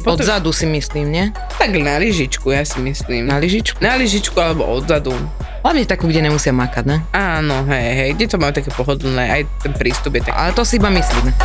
Potom- 0.01 0.17
Odzadu 0.17 0.49
si 0.57 0.65
myslím, 0.65 1.13
nie? 1.13 1.25
Tak 1.61 1.77
na 1.77 2.01
lyžičku, 2.01 2.49
ja 2.53 2.65
si 2.65 2.81
myslím. 2.81 3.29
Na 3.29 3.37
lyžičku. 3.37 3.85
Na 3.85 4.01
lyžičku 4.01 4.33
alebo 4.41 4.65
odzadu. 4.65 5.13
Hlavne 5.61 5.85
takú, 5.85 6.09
kde 6.09 6.25
nemusia 6.25 6.57
makať, 6.57 6.85
ne? 6.89 7.05
Áno, 7.13 7.69
hej, 7.69 7.89
hej, 7.93 8.11
kde 8.17 8.33
to 8.33 8.37
majú 8.41 8.53
také 8.57 8.73
pohodlné, 8.73 9.29
aj 9.29 9.43
ten 9.61 9.73
prístup 9.77 10.17
je 10.17 10.25
taký. 10.25 10.33
Ale 10.33 10.57
to 10.57 10.65
si 10.65 10.81
iba 10.81 10.89
myslíme. 10.89 11.37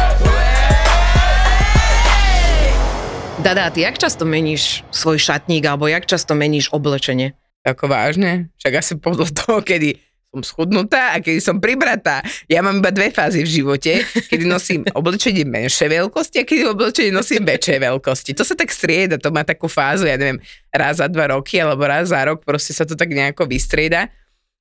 Dada, 3.36 3.68
ty 3.68 3.84
jak 3.84 4.00
často 4.00 4.24
meníš 4.24 4.88
svoj 4.96 5.20
šatník, 5.20 5.68
alebo 5.68 5.92
jak 5.92 6.08
často 6.08 6.32
meníš 6.40 6.72
oblečenie? 6.72 7.36
Ako 7.68 7.92
vážne? 7.92 8.48
Však 8.64 8.74
asi 8.80 8.94
podľa 8.96 9.28
toho, 9.36 9.60
kedy 9.60 10.00
som 10.32 10.40
schudnutá 10.44 11.12
a 11.12 11.20
kedy 11.20 11.44
som 11.44 11.60
pribratá. 11.60 12.24
Ja 12.48 12.64
mám 12.64 12.80
iba 12.80 12.96
dve 12.96 13.12
fázy 13.12 13.44
v 13.44 13.50
živote, 13.52 14.08
kedy 14.32 14.48
nosím 14.48 14.88
oblečenie 14.92 15.44
menšej 15.44 15.88
veľkosti 15.88 16.44
a 16.44 16.48
kedy 16.48 16.64
oblečenie 16.64 17.12
nosím 17.12 17.44
väčšej 17.44 17.80
veľkosti. 17.84 18.32
To 18.40 18.44
sa 18.48 18.56
tak 18.56 18.72
strieda, 18.72 19.20
to 19.20 19.32
má 19.36 19.44
takú 19.44 19.68
fázu, 19.68 20.08
ja 20.08 20.16
neviem, 20.16 20.40
raz 20.72 21.04
za 21.04 21.08
dva 21.12 21.36
roky 21.36 21.60
alebo 21.60 21.84
raz 21.88 22.16
za 22.16 22.24
rok, 22.24 22.44
proste 22.44 22.72
sa 22.72 22.88
to 22.88 22.96
tak 22.96 23.12
nejako 23.12 23.48
vystrieda. 23.48 24.12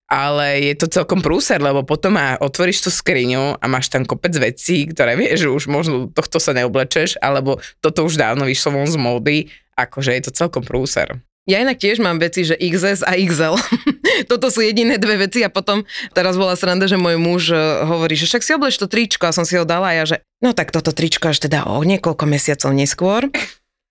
Ale 0.09 0.73
je 0.73 0.75
to 0.77 0.87
celkom 0.91 1.25
prúser, 1.25 1.59
lebo 1.59 1.81
potom 1.83 2.17
má, 2.17 2.37
otvoríš 2.39 2.85
tú 2.87 2.91
skriňu 2.93 3.57
a 3.57 3.65
máš 3.67 3.89
tam 3.89 4.05
kopec 4.05 4.37
vecí, 4.37 4.89
ktoré 4.89 5.17
vieš, 5.17 5.49
že 5.49 5.55
už 5.55 5.65
možno 5.67 5.97
tohto 6.13 6.37
sa 6.37 6.53
neoblečeš, 6.53 7.19
alebo 7.19 7.59
toto 7.81 8.05
už 8.05 8.21
dávno 8.21 8.45
vyšlo 8.45 8.77
von 8.77 8.89
z 8.89 8.97
módy, 9.01 9.37
akože 9.75 10.13
je 10.15 10.23
to 10.29 10.33
celkom 10.33 10.63
prúser. 10.63 11.25
Ja 11.45 11.61
inak 11.61 11.77
tiež 11.77 12.01
mám 12.01 12.17
veci, 12.17 12.41
že 12.41 12.57
XS 12.57 13.05
a 13.05 13.21
XL. 13.21 13.61
Toto 14.33 14.49
sú 14.49 14.65
jediné 14.65 14.97
dve 14.97 15.29
veci 15.29 15.45
a 15.45 15.53
potom 15.53 15.85
teraz 16.17 16.41
bola 16.41 16.57
sranda, 16.57 16.89
že 16.89 16.97
môj 16.97 17.21
muž 17.21 17.53
e, 17.53 17.61
hovorí, 17.85 18.17
že 18.17 18.25
však 18.25 18.41
si 18.41 18.51
obleč 18.57 18.81
to 18.81 18.89
tričko 18.89 19.29
a 19.29 19.37
som 19.37 19.45
si 19.45 19.61
ho 19.61 19.69
dala 19.69 19.93
a 19.93 19.97
ja, 20.01 20.05
že 20.09 20.17
no 20.41 20.57
tak 20.57 20.73
toto 20.73 20.97
tričko 20.97 21.29
až 21.29 21.45
teda 21.45 21.69
o 21.69 21.85
niekoľko 21.85 22.25
mesiacov 22.25 22.73
neskôr. 22.73 23.29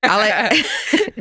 Ale, 0.03 0.27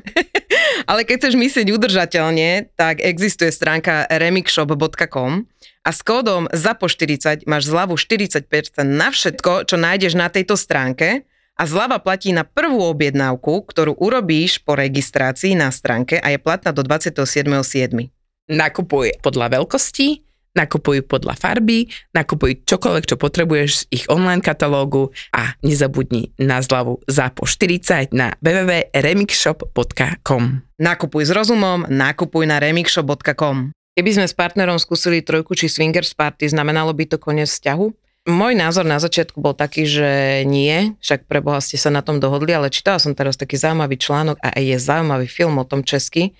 ale 0.90 1.00
keď 1.06 1.14
chceš 1.22 1.34
myslieť 1.38 1.66
udržateľne, 1.70 2.74
tak 2.74 2.98
existuje 2.98 3.54
stránka 3.54 4.10
remixshop.com 4.10 5.46
a 5.82 5.90
s 5.90 6.00
kódom 6.02 6.46
ZAPO40 6.50 7.46
máš 7.46 7.70
zľavu 7.70 7.98
40% 7.98 8.46
na 8.86 9.10
všetko, 9.10 9.66
čo 9.66 9.76
nájdeš 9.78 10.14
na 10.18 10.30
tejto 10.30 10.54
stránke 10.54 11.26
a 11.58 11.62
zľava 11.62 11.98
platí 12.02 12.34
na 12.34 12.42
prvú 12.42 12.82
objednávku, 12.90 13.66
ktorú 13.66 13.98
urobíš 13.98 14.62
po 14.62 14.74
registrácii 14.78 15.54
na 15.54 15.70
stránke 15.70 16.18
a 16.18 16.34
je 16.34 16.38
platná 16.38 16.74
do 16.74 16.82
27.7. 16.82 18.10
Nakupuj 18.50 19.22
podľa 19.22 19.62
veľkosti, 19.62 20.31
nakupuj 20.52 21.02
podľa 21.08 21.34
farby, 21.36 21.88
nakupuj 22.12 22.64
čokoľvek, 22.68 23.04
čo 23.08 23.16
potrebuješ 23.16 23.70
z 23.84 23.86
ich 23.90 24.04
online 24.12 24.44
katalógu 24.44 25.10
a 25.32 25.56
nezabudni 25.64 26.32
na 26.36 26.60
zľavu 26.60 27.00
po 27.32 27.44
40 27.48 28.12
na 28.12 28.36
www.remixshop.com. 28.44 30.42
Nakupuj 30.76 31.22
s 31.24 31.32
rozumom, 31.32 31.86
nakupuj 31.88 32.44
na 32.44 32.60
remixshop.com. 32.60 33.72
Keby 33.92 34.10
sme 34.16 34.24
s 34.28 34.32
partnerom 34.32 34.80
skúsili 34.80 35.20
trojku 35.20 35.52
či 35.52 35.68
swingers 35.68 36.16
party, 36.16 36.48
znamenalo 36.48 36.96
by 36.96 37.04
to 37.12 37.20
koniec 37.20 37.48
vzťahu? 37.52 37.92
Môj 38.22 38.54
názor 38.54 38.86
na 38.86 39.02
začiatku 39.02 39.42
bol 39.42 39.50
taký, 39.50 39.82
že 39.82 40.42
nie, 40.46 40.94
však 41.02 41.26
pre 41.26 41.42
Boha 41.42 41.58
ste 41.58 41.74
sa 41.74 41.90
na 41.90 42.06
tom 42.06 42.22
dohodli, 42.22 42.54
ale 42.54 42.70
čítala 42.70 43.02
som 43.02 43.18
teraz 43.18 43.34
taký 43.34 43.58
zaujímavý 43.58 43.98
článok 43.98 44.38
a 44.38 44.54
aj 44.54 44.62
je 44.62 44.78
zaujímavý 44.78 45.26
film 45.26 45.58
o 45.58 45.66
tom 45.66 45.82
česky, 45.82 46.30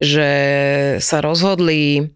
že 0.00 0.30
sa 1.04 1.20
rozhodli, 1.20 2.08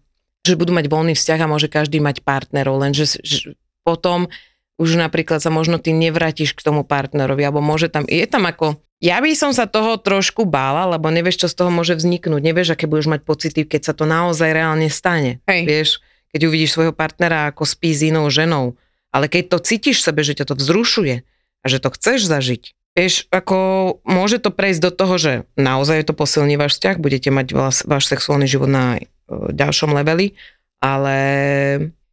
že 0.45 0.59
budú 0.59 0.71
mať 0.77 0.85
voľný 0.85 1.13
vzťah 1.17 1.39
a 1.41 1.51
môže 1.51 1.67
každý 1.67 1.97
mať 1.97 2.21
partnerov, 2.21 2.77
lenže 2.77 3.17
že 3.25 3.57
potom 3.81 4.29
už 4.75 4.99
napríklad 4.99 5.39
sa 5.39 5.49
možno 5.49 5.79
ty 5.79 5.95
nevrátiš 5.95 6.53
k 6.53 6.61
tomu 6.61 6.83
partnerovi, 6.83 7.41
alebo 7.47 7.63
môže 7.63 7.87
tam, 7.87 8.03
je 8.05 8.27
tam 8.27 8.43
ako, 8.45 8.77
ja 8.99 9.19
by 9.19 9.31
som 9.35 9.51
sa 9.55 9.67
toho 9.67 9.95
trošku 9.99 10.43
bála, 10.43 10.87
lebo 10.87 11.07
nevieš, 11.11 11.45
čo 11.45 11.47
z 11.51 11.55
toho 11.63 11.71
môže 11.71 11.95
vzniknúť, 11.95 12.41
nevieš, 12.43 12.75
aké 12.75 12.87
budeš 12.87 13.11
mať 13.11 13.21
pocity, 13.23 13.61
keď 13.63 13.81
sa 13.91 13.93
to 13.95 14.03
naozaj 14.07 14.51
reálne 14.51 14.87
stane. 14.91 15.39
Hej. 15.47 15.61
Vieš, 15.67 15.89
keď 16.35 16.41
uvidíš 16.51 16.75
svojho 16.75 16.91
partnera, 16.91 17.47
ako 17.51 17.63
spí 17.63 17.95
s 17.95 18.03
inou 18.03 18.27
ženou, 18.27 18.75
ale 19.15 19.31
keď 19.31 19.55
to 19.55 19.57
cítiš 19.63 20.03
v 20.03 20.07
sebe, 20.11 20.21
že 20.27 20.35
ťa 20.35 20.51
to 20.51 20.55
vzrušuje 20.59 21.23
a 21.63 21.65
že 21.71 21.79
to 21.79 21.89
chceš 21.95 22.27
zažiť, 22.27 22.75
vieš, 22.99 23.31
ako 23.31 23.57
môže 24.03 24.43
to 24.43 24.51
prejsť 24.51 24.81
do 24.83 24.91
toho, 24.91 25.15
že 25.15 25.31
naozaj 25.55 26.03
to 26.03 26.11
posilní 26.11 26.59
váš 26.59 26.75
vzťah, 26.75 26.99
budete 26.99 27.31
mať 27.31 27.47
váš, 27.55 27.75
váš 27.87 28.11
sexuálny 28.11 28.47
život 28.47 28.67
na 28.67 28.99
ďalšom 29.31 29.93
leveli, 29.93 30.33
ale... 30.81 31.17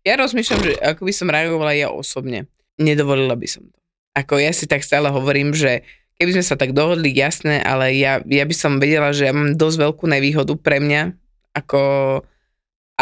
Ja 0.02 0.18
rozmýšľam, 0.18 0.60
že 0.66 0.72
ako 0.82 1.02
by 1.06 1.12
som 1.14 1.28
reagovala 1.30 1.72
ja 1.76 1.88
osobne. 1.92 2.50
Nedovolila 2.80 3.38
by 3.38 3.46
som 3.46 3.68
to. 3.68 3.78
Ako 4.12 4.40
ja 4.40 4.52
si 4.52 4.68
tak 4.68 4.84
stále 4.84 5.08
hovorím, 5.08 5.56
že 5.56 5.86
keby 6.20 6.36
sme 6.36 6.44
sa 6.44 6.56
tak 6.58 6.76
dohodli, 6.76 7.14
jasné, 7.14 7.62
ale 7.62 7.96
ja, 7.96 8.20
ja 8.24 8.44
by 8.44 8.54
som 8.56 8.82
vedela, 8.82 9.14
že 9.14 9.30
ja 9.30 9.32
mám 9.32 9.56
dosť 9.56 9.76
veľkú 9.88 10.04
nevýhodu 10.08 10.52
pre 10.60 10.82
mňa, 10.82 11.16
ako 11.56 11.80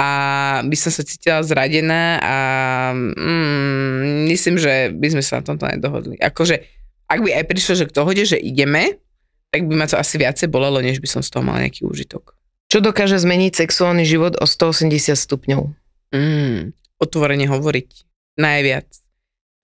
a 0.01 0.09
by 0.65 0.77
som 0.79 0.89
sa 0.95 1.05
cítila 1.05 1.45
zradená 1.45 2.17
a 2.23 2.37
mm, 2.97 4.31
myslím, 4.33 4.57
že 4.57 4.95
by 4.97 5.09
sme 5.13 5.23
sa 5.23 5.43
na 5.43 5.45
tomto 5.45 5.69
nedohodli. 5.69 6.17
Akože, 6.17 6.63
ak 7.11 7.21
by 7.21 7.37
aj 7.37 7.45
prišlo, 7.45 7.75
že 7.77 7.89
k 7.91 7.97
dohode, 8.01 8.23
že 8.25 8.41
ideme, 8.41 8.97
tak 9.53 9.67
by 9.69 9.75
ma 9.77 9.85
to 9.91 10.01
asi 10.01 10.17
viacej 10.17 10.49
bolelo, 10.49 10.81
než 10.81 11.03
by 11.03 11.09
som 11.11 11.21
z 11.21 11.29
toho 11.29 11.45
mal 11.45 11.61
nejaký 11.61 11.85
úžitok. 11.85 12.33
Čo 12.71 12.79
dokáže 12.79 13.19
zmeniť 13.19 13.67
sexuálny 13.67 14.07
život 14.07 14.39
o 14.39 14.47
180 14.47 15.19
stupňov? 15.19 15.75
Mm, 16.15 16.71
otvorene 17.03 17.51
hovoriť. 17.51 17.89
Najviac. 18.39 18.87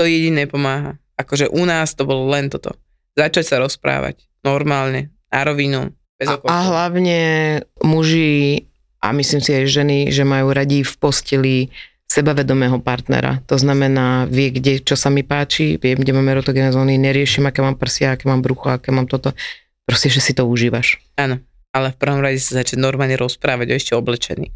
To 0.02 0.10
jediné 0.10 0.50
pomáha. 0.50 0.98
Akože 1.14 1.46
u 1.46 1.62
nás 1.62 1.94
to 1.94 2.02
bolo 2.02 2.26
len 2.26 2.50
toto. 2.50 2.75
Začať 3.14 3.44
sa 3.46 3.56
rozprávať. 3.62 4.26
Normálne. 4.42 5.14
Na 5.30 5.46
rovinu. 5.46 5.94
Bez 6.18 6.26
a, 6.26 6.42
a 6.42 6.56
hlavne 6.66 7.18
muži 7.78 8.66
a 8.98 9.14
myslím 9.14 9.38
si 9.38 9.54
aj 9.54 9.64
ženy, 9.70 9.98
že 10.10 10.26
majú 10.26 10.50
radi 10.50 10.82
v 10.82 10.94
posteli 10.98 11.56
sebavedomého 12.10 12.82
partnera. 12.82 13.38
To 13.46 13.54
znamená, 13.54 14.26
vie, 14.26 14.50
kde, 14.50 14.82
čo 14.82 14.98
sa 14.98 15.14
mi 15.14 15.22
páči, 15.22 15.78
viem, 15.78 15.98
kde 15.98 16.10
máme 16.10 16.34
erotogené 16.34 16.75
zóny, 16.75 16.98
neriešim, 16.98 17.46
aké 17.46 17.62
mám 17.62 17.78
prsia, 17.78 18.18
aké 18.18 18.26
mám 18.26 18.42
brucho, 18.42 18.66
aké 18.75 18.90
mám 18.90 19.06
toto. 19.06 19.30
Proste, 19.86 20.10
že 20.10 20.18
si 20.18 20.34
to 20.34 20.46
užívaš. 20.48 20.98
Áno, 21.14 21.38
ale 21.76 21.92
v 21.92 22.00
prvom 22.00 22.25
rade 22.25 22.40
sa 22.40 22.64
začať 22.64 22.80
normálne 22.80 23.21
rozprávať 23.21 23.68
o 23.68 23.76
ešte 23.76 23.92
oblečený. 23.92 24.49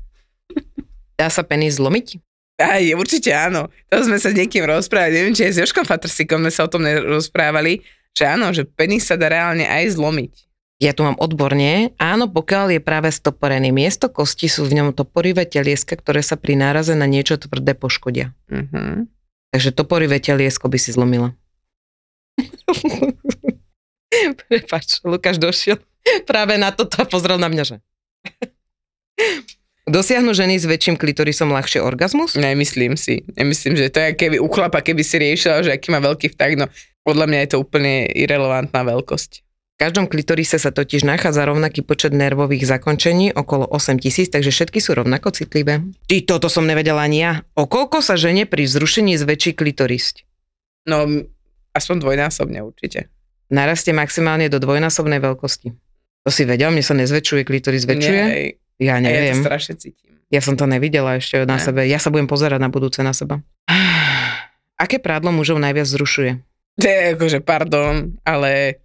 Dá 1.21 1.29
sa 1.29 1.45
penis 1.45 1.77
zlomiť? 1.77 2.17
Aj, 2.61 2.81
určite 2.97 3.29
áno. 3.37 3.69
To 3.93 4.01
sme 4.01 4.17
sa 4.17 4.33
s 4.33 4.37
niekým 4.37 4.65
rozprávali, 4.65 5.21
neviem, 5.21 5.37
či 5.37 5.45
aj 5.49 5.53
s 5.53 5.61
Joškom 5.69 5.85
Fatrsikom 5.85 6.41
sme 6.41 6.53
sa 6.53 6.65
o 6.65 6.73
tom 6.73 6.85
nerozprávali, 6.85 7.85
že 8.17 8.25
áno, 8.25 8.53
že 8.57 8.65
penis 8.65 9.05
sa 9.05 9.21
dá 9.21 9.29
reálne 9.29 9.69
aj 9.69 10.01
zlomiť 10.01 10.51
ja 10.81 10.97
tu 10.97 11.05
mám 11.05 11.21
odborne, 11.21 11.93
áno, 12.01 12.25
pokiaľ 12.33 12.73
je 12.73 12.81
práve 12.81 13.13
stoporený 13.13 13.69
miesto 13.69 14.09
kosti, 14.09 14.49
sú 14.49 14.65
v 14.65 14.81
ňom 14.81 14.97
toporivé 14.97 15.45
telieska, 15.45 15.93
ktoré 15.93 16.25
sa 16.25 16.41
pri 16.41 16.57
náraze 16.57 16.97
na 16.97 17.05
niečo 17.05 17.37
tvrdé 17.37 17.77
poškodia. 17.77 18.33
Uh-huh. 18.49 19.05
Takže 19.53 19.77
toporivé 19.77 20.17
teliesko 20.25 20.73
by 20.73 20.79
si 20.81 20.97
zlomila. 20.97 21.37
Prepač, 24.49 25.01
Lukáš 25.05 25.37
došiel 25.41 25.79
práve 26.25 26.57
na 26.57 26.73
toto 26.73 27.01
a 27.03 27.07
pozrel 27.07 27.37
na 27.37 27.49
mňa, 27.49 27.65
že... 27.65 27.77
Dosiahnu 29.91 30.31
ženy 30.37 30.61
s 30.61 30.71
väčším 30.71 30.95
klitorisom 30.95 31.51
ľahšie 31.51 31.83
orgazmus? 31.83 32.39
Nemyslím 32.39 32.95
si. 32.95 33.27
Nemyslím, 33.35 33.75
že 33.75 33.91
to 33.91 33.99
je 33.99 34.15
keby 34.15 34.39
u 34.39 34.47
chlapa, 34.47 34.85
keby 34.85 35.03
si 35.03 35.19
riešila, 35.19 35.67
že 35.67 35.75
aký 35.75 35.91
má 35.91 35.99
veľký 35.99 36.31
vták, 36.37 36.53
no 36.57 36.67
podľa 37.03 37.27
mňa 37.27 37.39
je 37.43 37.49
to 37.51 37.59
úplne 37.59 38.07
irrelevantná 38.15 38.87
veľkosť 38.87 39.43
každom 39.81 40.13
klitorise 40.13 40.61
sa 40.61 40.69
totiž 40.69 41.09
nachádza 41.09 41.49
rovnaký 41.49 41.81
počet 41.81 42.13
nervových 42.13 42.69
zakončení, 42.69 43.33
okolo 43.33 43.65
8000, 43.65 44.29
takže 44.29 44.53
všetky 44.53 44.77
sú 44.77 44.93
rovnako 44.93 45.33
citlivé. 45.33 45.81
Ty, 46.05 46.17
toto 46.29 46.53
som 46.53 46.69
nevedela 46.69 47.01
ani 47.01 47.25
ja. 47.25 47.33
O 47.57 47.65
koľko 47.65 48.05
sa 48.05 48.21
žene 48.21 48.45
pri 48.45 48.69
vzrušení 48.69 49.17
zväčší 49.17 49.57
klitoris? 49.57 50.21
No, 50.85 51.09
aspoň 51.73 51.97
dvojnásobne 51.97 52.61
určite. 52.61 53.09
Narastie 53.51 53.91
maximálne 53.91 54.47
do 54.47 54.63
dvojnásobnej 54.63 55.19
veľkosti. 55.19 55.75
To 56.23 56.31
si 56.31 56.47
vedel, 56.47 56.71
mne 56.71 56.85
sa 56.87 56.95
nezväčšuje, 56.95 57.43
klitoris 57.43 57.83
zväčšuje? 57.83 58.23
Nie, 58.23 58.55
ja 58.79 58.97
neviem. 59.03 59.35
Ja 59.35 59.43
to 59.43 59.51
strašne 59.51 59.75
cítim. 59.77 60.11
Ja 60.31 60.39
som 60.39 60.55
to 60.55 60.71
nevidela 60.71 61.19
ešte 61.19 61.43
na 61.43 61.59
ne. 61.59 61.63
sebe. 61.63 61.83
Ja 61.91 61.99
sa 61.99 62.15
budem 62.15 62.31
pozerať 62.31 62.63
na 62.63 62.71
budúce 62.71 63.03
na 63.03 63.11
seba. 63.11 63.43
Aké 64.83 65.03
prádlo 65.03 65.35
mužov 65.35 65.59
najviac 65.59 65.91
zrušuje? 65.91 66.39
To 66.81 66.87
je 66.87 67.01
akože, 67.19 67.39
pardon, 67.43 68.15
ale 68.23 68.81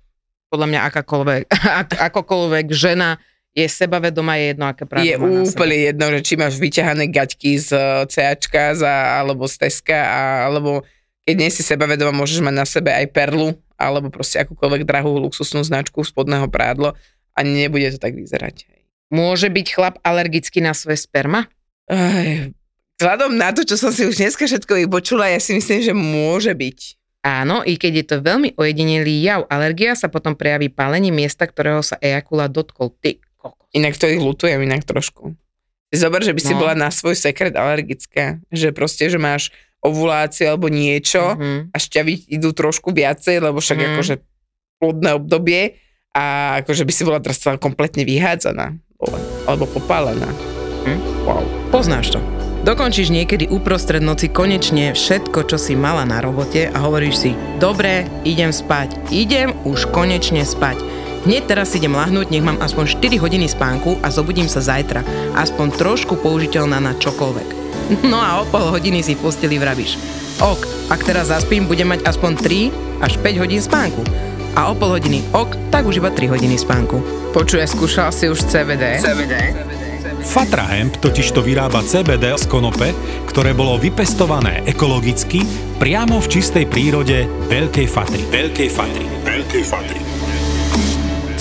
podľa 0.50 0.67
mňa 0.74 0.79
akákoľvek, 0.89 1.41
ak, 1.86 1.89
akokoľvek 2.12 2.65
žena 2.74 3.22
je 3.55 3.67
sebavedomá, 3.72 4.36
je 4.36 4.45
jedno, 4.51 4.65
aké 4.67 4.84
práve 4.84 5.07
Je 5.07 5.15
úplne 5.15 5.48
seba. 5.48 5.88
jedno, 5.88 6.05
že 6.12 6.19
či 6.27 6.34
máš 6.36 6.60
vyťahané 6.60 7.07
gaťky 7.07 7.55
z 7.55 7.69
eh, 7.72 8.03
CAčka 8.03 8.75
za, 8.75 9.24
alebo 9.24 9.48
z 9.48 9.55
Teska, 9.63 9.95
a, 9.95 10.22
alebo 10.51 10.84
keď 11.24 11.36
nie 11.39 11.50
si 11.50 11.63
sebavedomá, 11.63 12.12
môžeš 12.12 12.43
mať 12.43 12.55
na 12.55 12.67
sebe 12.67 12.91
aj 12.91 13.07
perlu, 13.15 13.55
alebo 13.75 14.12
proste 14.12 14.41
akúkoľvek 14.41 14.88
drahú 14.88 15.20
luxusnú 15.20 15.62
značku 15.63 16.03
spodného 16.03 16.48
prádlo 16.51 16.96
a 17.36 17.39
nebude 17.44 17.91
to 17.96 18.00
tak 18.00 18.15
vyzerať. 18.15 18.67
Môže 19.13 19.51
byť 19.51 19.67
chlap 19.70 19.96
alergický 20.01 20.63
na 20.63 20.74
svoje 20.74 21.03
sperma? 21.03 21.46
Aj, 21.86 22.50
vzhľadom 22.98 23.38
na 23.38 23.53
to, 23.53 23.62
čo 23.67 23.77
som 23.77 23.94
si 23.94 24.08
už 24.08 24.17
dneska 24.17 24.50
všetko 24.50 24.88
vypočula, 24.88 25.29
ja 25.29 25.38
si 25.38 25.53
myslím, 25.53 25.79
že 25.84 25.94
môže 25.94 26.51
byť. 26.55 26.79
Áno, 27.25 27.65
i 27.65 27.74
keď 27.74 27.94
je 27.98 28.05
to 28.05 28.15
veľmi 28.22 28.53
ojedinelý 28.53 29.25
jav, 29.25 29.50
alergia 29.50 29.98
sa 29.98 30.13
potom 30.13 30.38
prejaví 30.38 30.70
pálením 30.70 31.17
miesta, 31.25 31.50
ktorého 31.50 31.82
sa 31.82 31.98
ejakula 31.98 32.46
dotkol. 32.46 32.94
Ty 33.01 33.17
kokos. 33.41 33.70
Inak 33.74 33.98
to 33.98 34.10
ich 34.10 34.22
lutujem 34.22 34.62
inak 34.62 34.86
trošku. 34.86 35.38
Zober, 35.94 36.22
že 36.25 36.34
by 36.34 36.41
si 36.41 36.53
no. 36.53 36.65
bola 36.65 36.74
na 36.74 36.89
svoj 36.89 37.13
sekret 37.13 37.53
alergická. 37.53 38.41
Že 38.50 38.74
proste, 38.74 39.10
že 39.10 39.22
máš 39.22 39.53
ovuláciu 39.86 40.50
alebo 40.50 40.68
niečo 40.68 41.38
mm-hmm. 41.38 41.72
a 41.72 41.77
šťavy 41.77 42.13
idú 42.34 42.51
trošku 42.51 42.89
viacej, 42.89 43.39
lebo 43.39 43.62
však 43.62 43.77
mm. 43.77 43.88
akože 43.94 44.15
plodné 44.82 45.12
obdobie 45.15 45.62
a 46.12 46.58
akože 46.65 46.84
by 46.84 46.94
si 46.94 47.04
bola 47.06 47.20
teraz 47.22 47.39
kompletne 47.62 48.04
vyhádzaná 48.04 48.75
alebo 49.46 49.70
popálená. 49.70 50.27
Hm? 50.86 51.00
Wow. 51.27 51.44
Poznáš 51.70 52.18
to. 52.18 52.20
Dokončíš 52.65 53.13
niekedy 53.13 53.46
uprostred 53.46 54.01
noci 54.01 54.25
konečne 54.25 54.98
všetko, 54.98 55.46
čo 55.46 55.58
si 55.62 55.77
mala 55.77 56.01
na 56.01 56.18
robote 56.18 56.65
a 56.65 56.77
hovoríš 56.82 57.15
si, 57.15 57.32
dobre, 57.62 58.10
idem 58.25 58.50
spať, 58.50 59.13
idem 59.13 59.54
už 59.70 59.86
konečne 59.94 60.42
spať. 60.42 60.82
Hneď 61.30 61.46
teraz 61.46 61.77
idem 61.77 61.94
lahnúť, 61.94 62.34
nech 62.34 62.42
mám 62.42 62.58
aspoň 62.62 62.98
4 63.01 63.22
hodiny 63.22 63.50
spánku 63.50 64.01
a 64.01 64.10
zobudím 64.10 64.50
sa 64.50 64.65
zajtra. 64.65 65.06
Aspoň 65.38 65.77
trošku 65.77 66.18
použiteľná 66.22 66.82
na 66.82 66.98
čokoľvek. 66.98 67.64
No 68.12 68.18
a 68.18 68.42
o 68.42 68.50
pol 68.50 68.70
hodiny 68.74 69.01
si 69.06 69.13
v 69.13 69.24
posteli 69.24 69.58
vravíš. 69.62 69.98
Ok, 70.42 70.92
ak 70.92 71.01
teraz 71.06 71.32
zaspím, 71.32 71.70
budem 71.70 71.88
mať 71.89 72.04
aspoň 72.04 72.32
3 72.42 73.06
až 73.06 73.13
5 73.22 73.42
hodín 73.42 73.62
spánku. 73.63 74.04
A 74.56 74.72
o 74.72 74.74
pol 74.75 74.96
hodiny 74.96 75.24
ok, 75.36 75.56
tak 75.72 75.88
už 75.88 76.00
iba 76.00 76.12
3 76.12 76.32
hodiny 76.32 76.56
spánku. 76.60 77.00
Počuj, 77.36 77.63
skúšal 77.68 78.12
si 78.15 78.32
už 78.32 78.48
CBD? 78.48 79.00
CBD. 79.04 79.36
Fatra 80.25 80.65
Hemp 80.65 80.98
totiž 80.98 81.38
to 81.38 81.46
vyrába 81.46 81.86
CBD 81.86 82.34
z 82.34 82.50
konope, 82.50 82.89
ktoré 83.30 83.54
bolo 83.54 83.77
vypestované 83.77 84.65
ekologicky 84.65 85.46
priamo 85.77 86.18
v 86.18 86.27
čistej 86.27 86.65
prírode 86.65 87.30
Veľkej 87.46 87.88
Fatry. 87.88 88.24
Veľkej 88.34 88.70
Fatry. 88.74 89.06
Veľkej 89.22 89.63
Fatry. 89.63 90.14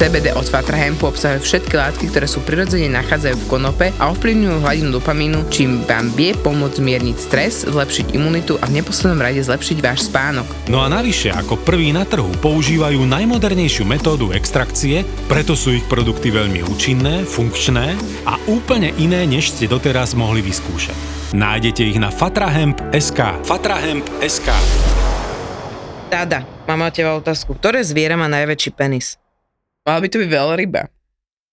CBD 0.04 0.36
od 0.36 0.44
Fatra 0.44 0.76
Hempu 0.76 1.08
obsahuje 1.08 1.40
všetky 1.40 1.80
látky, 1.80 2.12
ktoré 2.12 2.28
sú 2.28 2.44
prirodzene 2.44 2.92
nachádzajú 2.92 3.40
v 3.40 3.48
konope 3.48 3.86
a 3.96 4.12
ovplyvňujú 4.12 4.60
hladinu 4.60 5.00
dopamínu, 5.00 5.48
čím 5.48 5.80
vám 5.88 6.12
vie 6.12 6.36
pomôcť 6.36 6.76
zmierniť 6.76 7.16
stres, 7.16 7.64
zlepšiť 7.64 8.12
imunitu 8.12 8.60
a 8.60 8.68
v 8.68 8.84
neposlednom 8.84 9.24
rade 9.24 9.40
zlepšiť 9.40 9.80
váš 9.80 10.12
spánok. 10.12 10.44
No 10.68 10.84
a 10.84 10.92
navyše, 10.92 11.32
ako 11.32 11.56
prvý 11.56 11.96
na 11.96 12.04
trhu 12.04 12.28
používajú 12.44 13.00
najmodernejšiu 13.00 13.88
metódu 13.88 14.28
extrakcie, 14.36 15.08
preto 15.24 15.56
sú 15.56 15.72
ich 15.72 15.88
produkty 15.88 16.28
veľmi 16.28 16.60
účinné, 16.68 17.24
funkčné 17.24 17.96
a 18.28 18.36
úplne 18.44 18.92
iné, 19.00 19.24
než 19.24 19.56
ste 19.56 19.72
doteraz 19.72 20.12
mohli 20.12 20.44
vyskúšať. 20.44 21.32
Nájdete 21.32 21.80
ich 21.80 21.96
na 21.96 22.12
fatrahemp.sk 22.12 23.40
fatrahemp.sk 23.40 24.48
Dada, 26.12 26.44
mám 26.68 26.84
na 26.84 26.92
teba 26.92 27.16
otázku. 27.16 27.56
Ktoré 27.56 27.80
zviera 27.80 28.20
má 28.20 28.28
najväčší 28.28 28.76
penis? 28.76 29.23
Mala 29.84 30.00
by 30.00 30.08
to 30.08 30.24
byť 30.24 30.30
veľryba. 30.32 30.82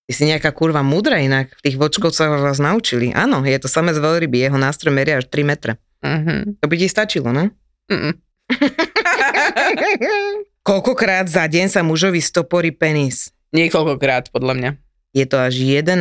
Ty 0.08 0.12
si 0.16 0.24
nejaká 0.28 0.52
kurva 0.56 0.84
múdra 0.84 1.20
inak. 1.20 1.52
V 1.60 1.72
tých 1.72 1.80
vočkovcach 1.80 2.40
vás 2.40 2.60
naučili. 2.60 3.12
Áno, 3.16 3.44
je 3.44 3.60
to 3.60 3.68
samé 3.68 3.96
z 3.96 4.00
veľryby. 4.00 4.44
Jeho 4.44 4.60
nástroj 4.60 4.92
meria 4.92 5.20
až 5.20 5.28
3 5.28 5.44
metre. 5.44 5.80
Uh-huh. 6.04 6.56
To 6.60 6.66
by 6.68 6.76
ti 6.76 6.88
stačilo, 6.88 7.32
no? 7.32 7.52
Uh-uh. 7.92 8.16
Koľkokrát 10.68 11.28
za 11.28 11.48
deň 11.48 11.68
sa 11.72 11.82
mužovi 11.84 12.24
stoporí 12.24 12.72
penis? 12.72 13.32
Niekoľkokrát, 13.52 14.32
podľa 14.32 14.54
mňa. 14.56 14.72
Je 15.12 15.28
to 15.28 15.44
až 15.44 15.60
11 15.60 15.92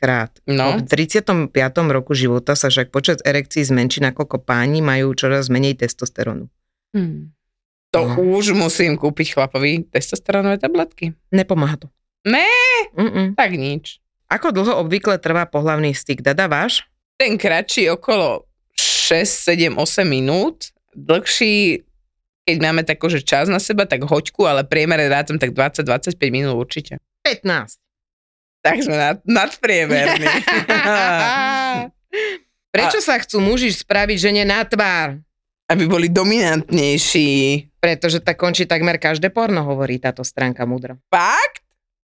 krát. 0.00 0.32
No. 0.48 0.80
V 0.80 0.88
35. 0.88 1.52
roku 1.92 2.16
života 2.16 2.56
sa 2.56 2.72
však 2.72 2.88
počet 2.88 3.20
erekcií 3.20 3.60
zmenší, 3.60 4.00
nakoľko 4.00 4.40
páni 4.40 4.80
majú 4.80 5.12
čoraz 5.12 5.52
menej 5.52 5.84
testosterónu. 5.84 6.48
Hmm. 6.96 7.33
To 7.94 8.04
No. 8.04 8.34
už 8.34 8.52
musím 8.52 8.94
kúpiť 8.94 9.32
chlapovi 9.32 9.86
testosterónové 9.86 10.58
tabletky. 10.58 11.14
Nepomáha 11.30 11.78
to. 11.78 11.86
Ne, 12.26 12.44
Mm-mm. 12.92 13.38
tak 13.38 13.54
nič. 13.54 14.02
Ako 14.26 14.50
dlho 14.50 14.80
obvykle 14.80 15.16
trvá 15.16 15.44
pohlavný 15.44 15.92
styk? 15.92 16.20
Dada 16.20 16.44
váš? 16.44 16.82
Ten 17.14 17.38
kratší 17.38 17.86
okolo 17.88 18.42
6, 18.74 19.46
7, 19.46 19.78
8 19.78 20.02
minút. 20.02 20.74
Dlhší, 20.90 21.84
keď 22.42 22.56
máme 22.58 22.82
tako, 22.82 23.06
že 23.06 23.20
čas 23.20 23.46
na 23.46 23.58
seba, 23.58 23.84
tak 23.84 24.02
hoďku, 24.02 24.42
ale 24.42 24.64
priemere 24.64 25.06
rátam 25.06 25.38
tak 25.38 25.54
20-25 25.54 26.18
minút 26.28 26.56
určite. 26.56 26.98
15. 27.22 27.78
Tak 28.58 28.74
sme 28.80 28.96
nad, 28.96 29.16
nadpriemerní. 29.22 30.24
Prečo 32.74 32.98
sa 32.98 33.14
chcú 33.20 33.38
muži 33.38 33.70
spraviť 33.70 34.16
žene 34.18 34.42
na 34.42 34.64
tvár? 34.64 35.20
Aby 35.70 35.84
boli 35.86 36.08
dominantnejší. 36.08 37.30
Pretože 37.84 38.24
tak 38.24 38.40
končí 38.40 38.64
takmer 38.64 38.96
každé 38.96 39.28
porno, 39.28 39.60
hovorí 39.60 40.00
táto 40.00 40.24
stránka 40.24 40.64
múdro. 40.64 40.96
Fakt? 41.12 41.60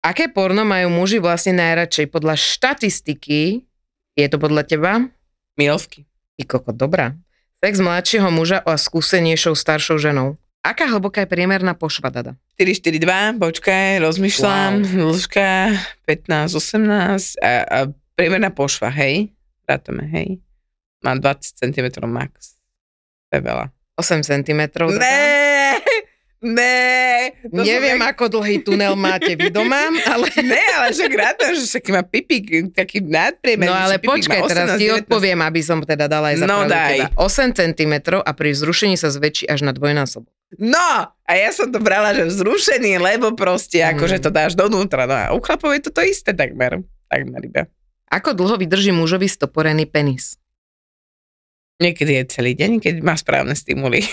Aké 0.01 0.33
porno 0.33 0.65
majú 0.65 0.89
muži 0.89 1.21
vlastne 1.21 1.61
najradšej? 1.61 2.09
Podľa 2.09 2.41
štatistiky, 2.41 3.69
je 4.17 4.27
to 4.33 4.41
podľa 4.41 4.65
teba? 4.65 5.13
Milsky. 5.61 6.09
Ty 6.41 6.49
koko, 6.49 6.73
dobrá. 6.73 7.21
Sex 7.61 7.85
mladšieho 7.85 8.33
muža 8.33 8.65
a 8.65 8.81
skúsenejšou 8.81 9.53
staršou 9.53 10.01
ženou. 10.01 10.41
Aká 10.65 10.89
hlboká 10.89 11.29
je 11.29 11.33
priemerná 11.37 11.77
pošva, 11.77 12.09
Dada? 12.09 12.33
4-4-2, 12.57 13.37
počkaj, 13.37 14.01
rozmýšľam, 14.01 14.73
wow. 14.89 15.13
dĺžka 15.13 15.49
15-18 16.09 17.45
a, 17.45 17.51
a 17.69 17.79
priemerná 18.17 18.49
pošva, 18.57 18.89
hej? 18.89 19.37
Rátame, 19.69 20.09
hej? 20.17 20.41
Má 21.05 21.13
20 21.13 21.61
cm 21.61 22.09
max. 22.09 22.57
To 23.29 23.37
je 23.37 23.43
veľa. 23.45 23.69
8 23.99 24.23
cm. 24.23 24.63
Ne, 24.95 25.48
ne. 26.41 27.35
Neviem, 27.45 27.97
som 27.97 28.07
ako 28.07 28.25
dlhý 28.31 28.61
tunel 28.61 28.95
máte 28.95 29.33
vy 29.33 29.49
doma, 29.49 29.79
ale... 30.05 30.27
Ne, 30.45 30.65
ale 30.75 30.91
však 30.91 31.13
rátam, 31.13 31.51
že 31.53 31.67
však 31.67 31.85
má 31.89 32.01
pipík, 32.01 32.45
taký 32.71 33.01
nadpriemer. 33.01 33.67
No 33.67 33.75
ale 33.75 33.99
počkaj, 33.99 34.41
teraz 34.45 34.77
ti 34.77 34.87
odpoviem, 34.89 35.39
aby 35.39 35.61
som 35.61 35.79
teda 35.79 36.07
dala 36.07 36.31
aj 36.31 36.37
za 36.39 36.45
No, 36.45 36.63
daj. 36.65 37.11
teba. 37.11 37.19
8 37.19 37.53
cm 37.53 37.93
a 38.17 38.31
pri 38.31 38.51
vzrušení 38.51 38.95
sa 38.95 39.09
zväčší 39.09 39.47
až 39.47 39.63
na 39.63 39.71
dvojnásobok. 39.71 40.31
No, 40.57 40.89
a 41.13 41.31
ja 41.31 41.51
som 41.51 41.69
to 41.69 41.77
brala, 41.77 42.13
že 42.13 42.25
vzrušený, 42.25 42.97
lebo 42.97 43.35
proste 43.35 43.79
Mm. 43.79 43.95
akože 43.95 44.17
to 44.19 44.31
dáš 44.31 44.55
donútra. 44.55 45.05
No 45.05 45.15
a 45.15 45.27
u 45.31 45.39
chlapov 45.39 45.71
je 45.73 45.83
to 45.85 45.91
to 45.91 46.01
isté 46.03 46.33
takmer. 46.33 46.81
Takmer 47.07 47.43
iba. 47.43 47.63
Ako 48.09 48.33
dlho 48.33 48.57
vydrží 48.57 48.89
mužovi 48.89 49.27
stoporený 49.27 49.85
penis? 49.85 50.41
Niekedy 51.79 52.13
je 52.15 52.25
celý 52.33 52.53
deň, 52.55 52.81
keď 52.81 52.95
má 53.01 53.13
správne 53.13 53.53
stimuly. 53.53 54.01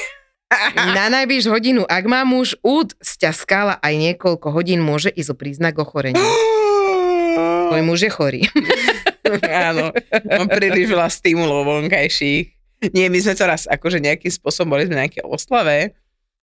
Na 0.95 1.11
najvyš 1.11 1.49
hodinu, 1.51 1.83
ak 1.85 2.03
má 2.07 2.23
muž 2.27 2.57
úd 2.65 2.93
sťaskala 2.99 3.79
aj 3.79 3.93
niekoľko 3.95 4.47
hodín, 4.51 4.81
môže 4.81 5.11
ísť 5.11 5.31
o 5.31 5.35
príznak 5.35 5.75
ochorenia. 5.77 6.21
Tvoj 7.71 7.81
muž 7.83 8.05
je 8.05 8.11
chorý. 8.13 8.41
Áno, 9.69 9.89
mám 10.25 10.47
príliš 10.47 10.85
veľa 10.91 11.09
stimulov 11.09 11.65
vonkajších. 11.65 12.55
Nie, 12.93 13.09
my 13.09 13.17
sme 13.17 13.33
to 13.33 13.43
raz 13.49 13.65
akože 13.65 13.97
nejakým 13.97 14.29
spôsobom 14.29 14.77
boli 14.77 14.85
sme 14.85 14.99
na 14.99 15.03
nejaké 15.09 15.25
oslave 15.25 15.97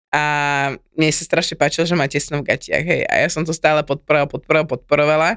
a 0.10 0.24
mne 0.96 1.12
sa 1.12 1.24
strašne 1.28 1.60
páčilo, 1.60 1.86
že 1.86 2.00
má 2.00 2.08
tesno 2.08 2.40
v 2.40 2.48
gatiach, 2.50 2.86
hej. 2.86 3.04
A 3.06 3.26
ja 3.26 3.28
som 3.28 3.44
to 3.44 3.52
stále 3.52 3.84
podporovala, 3.84 4.32
podporovala, 4.32 4.70
podporovala 4.70 5.30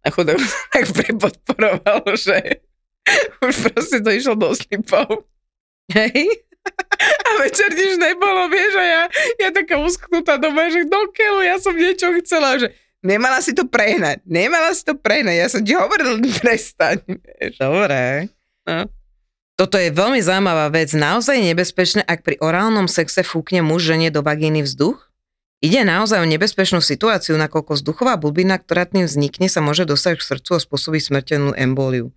a 0.00 0.06
chudok 0.08 0.38
tak 0.74 0.84
prepodporoval, 0.92 2.04
že 2.14 2.62
už 3.46 3.54
proste 3.70 3.98
to 4.04 4.10
išlo 4.12 4.34
do 4.36 4.52
slipov. 4.52 5.24
Hej? 5.90 6.49
A 7.28 7.30
večer 7.40 7.72
nič 7.72 7.96
nebolo, 7.96 8.50
vieš, 8.52 8.76
a 8.76 8.84
ja, 8.84 9.02
ja 9.40 9.48
taká 9.54 9.80
usknutá 9.80 10.36
doma, 10.36 10.68
že 10.68 10.84
do 10.84 11.08
keľu, 11.14 11.40
ja 11.46 11.56
som 11.56 11.72
niečo 11.72 12.12
chcela, 12.20 12.60
že 12.60 12.76
nemala 13.00 13.40
si 13.40 13.56
to 13.56 13.64
prehnať, 13.64 14.20
nemala 14.28 14.68
si 14.76 14.84
to 14.84 14.92
prehnať, 14.92 15.36
ja 15.36 15.48
som 15.48 15.64
ti 15.64 15.72
hovoril, 15.72 16.20
prestaň, 16.44 17.00
vieš. 17.08 17.56
Dobre. 17.56 18.28
No. 18.68 18.84
Toto 19.56 19.76
je 19.76 19.92
veľmi 19.92 20.24
zaujímavá 20.24 20.72
vec. 20.72 20.96
Naozaj 20.96 21.36
je 21.36 21.48
nebezpečné, 21.52 22.00
ak 22.00 22.24
pri 22.24 22.40
orálnom 22.40 22.88
sexe 22.88 23.20
fúkne 23.20 23.60
muž 23.60 23.92
žene 23.92 24.08
do 24.08 24.24
vagíny 24.24 24.64
vzduch? 24.64 25.12
Ide 25.60 25.84
naozaj 25.84 26.24
o 26.24 26.28
nebezpečnú 26.28 26.80
situáciu, 26.80 27.36
nakoľko 27.36 27.76
vzduchová 27.76 28.16
blbina, 28.16 28.56
ktorá 28.56 28.88
tým 28.88 29.04
vznikne, 29.04 29.52
sa 29.52 29.60
môže 29.60 29.84
dostať 29.84 30.16
k 30.16 30.26
srdcu 30.32 30.50
a 30.56 30.64
spôsobí 30.64 30.96
smrteľnú 30.96 31.52
emboliu. 31.52 32.16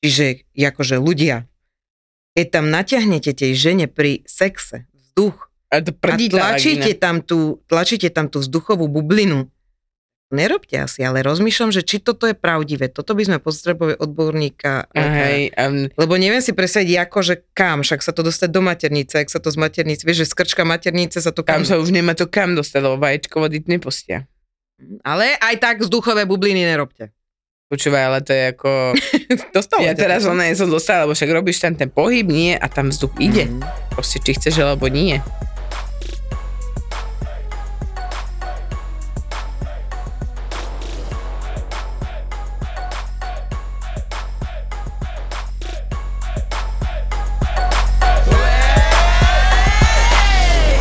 Čiže, 0.00 0.48
akože 0.56 0.96
ľudia, 0.96 1.44
keď 2.34 2.46
tam 2.50 2.70
natiahnete 2.70 3.34
tej 3.34 3.52
žene 3.58 3.86
pri 3.90 4.22
sexe 4.26 4.86
vzduch 4.94 5.50
A 5.70 5.82
to 5.82 5.94
a 5.94 6.14
tlačíte 6.18 6.92
tam, 6.98 7.22
tú, 7.22 7.62
tlačíte 7.70 8.10
tam 8.10 8.26
tú 8.26 8.42
vzduchovú 8.42 8.90
bublinu, 8.90 9.46
nerobte 10.30 10.78
asi, 10.78 11.02
ale 11.02 11.26
rozmýšľam, 11.26 11.74
že 11.74 11.82
či 11.82 11.98
toto 11.98 12.26
je 12.26 12.38
pravdivé. 12.38 12.86
Toto 12.90 13.18
by 13.18 13.22
sme 13.26 13.38
potrebovali 13.42 13.98
odborníka. 13.98 14.86
lekára. 14.94 15.26
Hej, 15.26 15.42
um, 15.58 15.90
Lebo 15.98 16.14
neviem 16.14 16.42
si 16.42 16.54
presediť, 16.54 16.96
ako, 17.02 17.18
že 17.22 17.34
kam, 17.54 17.82
však 17.82 18.00
sa 18.00 18.14
to 18.14 18.22
dostať 18.22 18.48
do 18.50 18.62
maternice, 18.62 19.14
ak 19.18 19.28
sa 19.28 19.42
to 19.42 19.50
z 19.50 19.58
maternice, 19.58 20.06
vieš, 20.06 20.26
že 20.26 20.30
skrčka 20.30 20.62
maternice 20.62 21.18
sa 21.18 21.34
to 21.34 21.42
kam... 21.42 21.60
tam 21.60 21.62
sa 21.66 21.76
už 21.82 21.90
nemá 21.90 22.14
to 22.14 22.30
kam 22.30 22.54
dostať, 22.54 22.80
lebo 22.80 22.96
vajíčko 23.02 23.36
vody 23.42 23.58
nepustia. 23.66 24.30
Ale 25.04 25.36
aj 25.36 25.54
tak 25.60 25.76
vzduchové 25.84 26.24
bubliny 26.24 26.64
nerobte. 26.64 27.12
Počúvaj, 27.70 28.02
ale 28.02 28.18
to 28.26 28.34
je 28.34 28.50
ako... 28.50 28.70
Dostalo 29.54 29.86
ja 29.86 29.94
teraz 29.94 30.26
ona 30.26 30.50
som 30.58 30.66
dostala, 30.66 31.06
lebo 31.06 31.14
však 31.14 31.30
robíš 31.30 31.62
tam 31.62 31.78
ten 31.78 31.86
pohyb, 31.86 32.26
nie, 32.26 32.58
a 32.58 32.66
tam 32.66 32.90
vzduch 32.90 33.14
ide. 33.22 33.46
Mhm. 33.46 33.62
Proste, 33.94 34.18
či 34.18 34.34
chceš, 34.34 34.58
alebo 34.58 34.90
nie. 34.90 35.22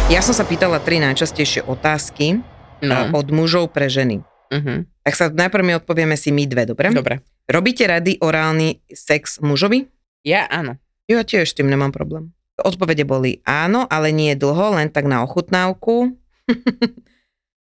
Ja 0.09 0.25
som 0.25 0.33
sa 0.33 0.41
pýtala 0.41 0.81
tri 0.81 0.97
najčastejšie 0.97 1.69
otázky 1.69 2.41
no. 2.81 3.13
od 3.13 3.29
mužov 3.29 3.69
pre 3.69 3.93
ženy. 3.93 4.25
Uh-huh. 4.49 4.85
Tak 5.05 5.13
sa 5.13 5.25
najprv 5.29 5.63
mi 5.63 5.73
odpovieme 5.77 6.17
si 6.17 6.33
my 6.33 6.49
dve, 6.49 6.65
dobre? 6.65 6.89
Dobre. 6.89 7.21
Robíte 7.49 7.85
rady 7.85 8.17
orálny 8.21 8.81
sex 8.89 9.41
mužovi? 9.41 9.85
Ja 10.25 10.45
áno. 10.49 10.77
Ja 11.09 11.25
tiež 11.25 11.49
s 11.49 11.57
tým 11.57 11.69
nemám 11.69 11.89
problém. 11.89 12.33
Odpovede 12.59 13.07
boli 13.07 13.41
áno, 13.47 13.89
ale 13.89 14.13
nie 14.13 14.37
dlho, 14.37 14.77
len 14.77 14.93
tak 14.93 15.09
na 15.09 15.25
ochutnávku. 15.25 16.13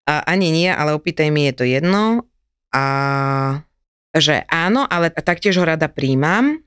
A 0.09 0.25
ani 0.25 0.49
nie, 0.49 0.73
ale 0.73 0.97
opýtaj 0.97 1.29
mi, 1.29 1.45
je 1.53 1.55
to 1.61 1.65
jedno. 1.69 2.25
A 2.73 2.85
že 4.17 4.49
áno, 4.49 4.89
ale 4.89 5.13
taktiež 5.13 5.61
ho 5.61 5.69
rada 5.69 5.85
príjmam, 5.85 6.65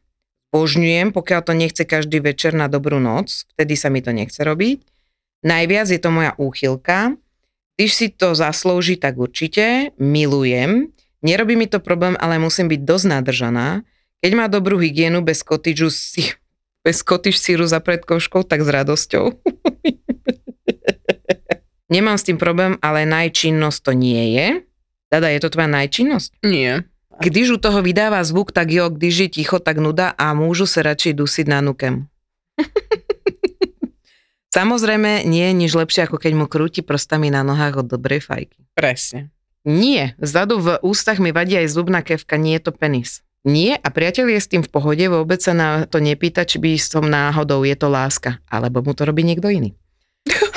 božňujem, 0.53 1.09
pokiaľ 1.09 1.41
to 1.41 1.53
nechce 1.57 1.83
každý 1.89 2.21
večer 2.21 2.53
na 2.53 2.69
dobrú 2.69 3.01
noc, 3.01 3.49
vtedy 3.57 3.73
sa 3.73 3.89
mi 3.89 4.05
to 4.05 4.13
nechce 4.13 4.37
robiť. 4.37 4.85
Najviac 5.41 5.89
je 5.89 5.97
to 5.97 6.13
moja 6.13 6.37
úchylka. 6.37 7.17
Když 7.81 7.97
si 7.97 8.13
to 8.13 8.37
zaslúži, 8.37 8.93
tak 8.93 9.17
určite. 9.17 9.89
Milujem. 9.97 10.93
Nerobí 11.25 11.57
mi 11.57 11.65
to 11.65 11.81
problém, 11.81 12.13
ale 12.21 12.37
musím 12.37 12.69
byť 12.69 12.77
dosť 12.85 13.05
nadržaná. 13.09 13.81
Keď 14.21 14.31
má 14.37 14.45
dobrú 14.45 14.77
hygienu 14.77 15.25
bez 15.25 15.41
kotiču 15.41 15.89
si, 15.89 16.29
bez 16.85 17.01
kotič 17.01 17.41
síru 17.41 17.65
za 17.65 17.81
predkoškou, 17.81 18.45
tak 18.45 18.61
s 18.61 18.69
radosťou. 18.69 19.33
Nemám 21.97 22.21
s 22.21 22.29
tým 22.29 22.37
problém, 22.37 22.77
ale 22.85 23.09
najčinnosť 23.09 23.79
to 23.81 23.97
nie 23.97 24.37
je. 24.37 24.47
Dada, 25.09 25.33
je 25.33 25.41
to 25.41 25.49
tvoja 25.49 25.73
najčinnosť? 25.73 26.45
Nie. 26.45 26.85
Když 27.17 27.57
u 27.57 27.57
toho 27.57 27.81
vydáva 27.81 28.21
zvuk, 28.21 28.53
tak 28.53 28.69
jo, 28.69 28.93
když 28.93 29.25
je 29.25 29.41
ticho, 29.41 29.57
tak 29.57 29.81
nuda 29.81 30.13
a 30.13 30.37
môžu 30.37 30.69
sa 30.69 30.85
radšej 30.85 31.17
dusiť 31.17 31.49
na 31.49 31.65
nukem. 31.65 32.05
Samozrejme, 34.51 35.23
nie 35.23 35.47
je 35.47 35.55
nič 35.55 35.71
lepšie, 35.71 36.11
ako 36.11 36.19
keď 36.19 36.35
mu 36.35 36.43
krúti 36.43 36.83
prstami 36.83 37.31
na 37.31 37.39
nohách 37.39 37.87
od 37.87 37.89
dobrej 37.95 38.27
fajky. 38.27 38.59
Presne. 38.75 39.31
Nie, 39.63 40.19
vzadu 40.19 40.59
v 40.59 40.75
ústach 40.83 41.23
mi 41.23 41.31
vadí 41.31 41.55
aj 41.55 41.71
zubná 41.71 42.03
kevka, 42.03 42.35
nie 42.35 42.59
je 42.59 42.67
to 42.67 42.75
penis. 42.75 43.23
Nie 43.47 43.79
a 43.79 43.87
priateľ 43.87 44.27
je 44.35 44.39
s 44.43 44.51
tým 44.51 44.61
v 44.61 44.69
pohode, 44.69 45.01
vôbec 45.07 45.39
sa 45.39 45.55
na 45.55 45.87
to 45.87 46.03
nepýta, 46.03 46.43
či 46.43 46.59
by 46.59 46.75
som 46.75 47.07
náhodou, 47.07 47.63
je 47.63 47.79
to 47.79 47.87
láska, 47.87 48.43
alebo 48.51 48.83
mu 48.83 48.91
to 48.91 49.07
robí 49.07 49.23
niekto 49.23 49.47
iný. 49.47 49.71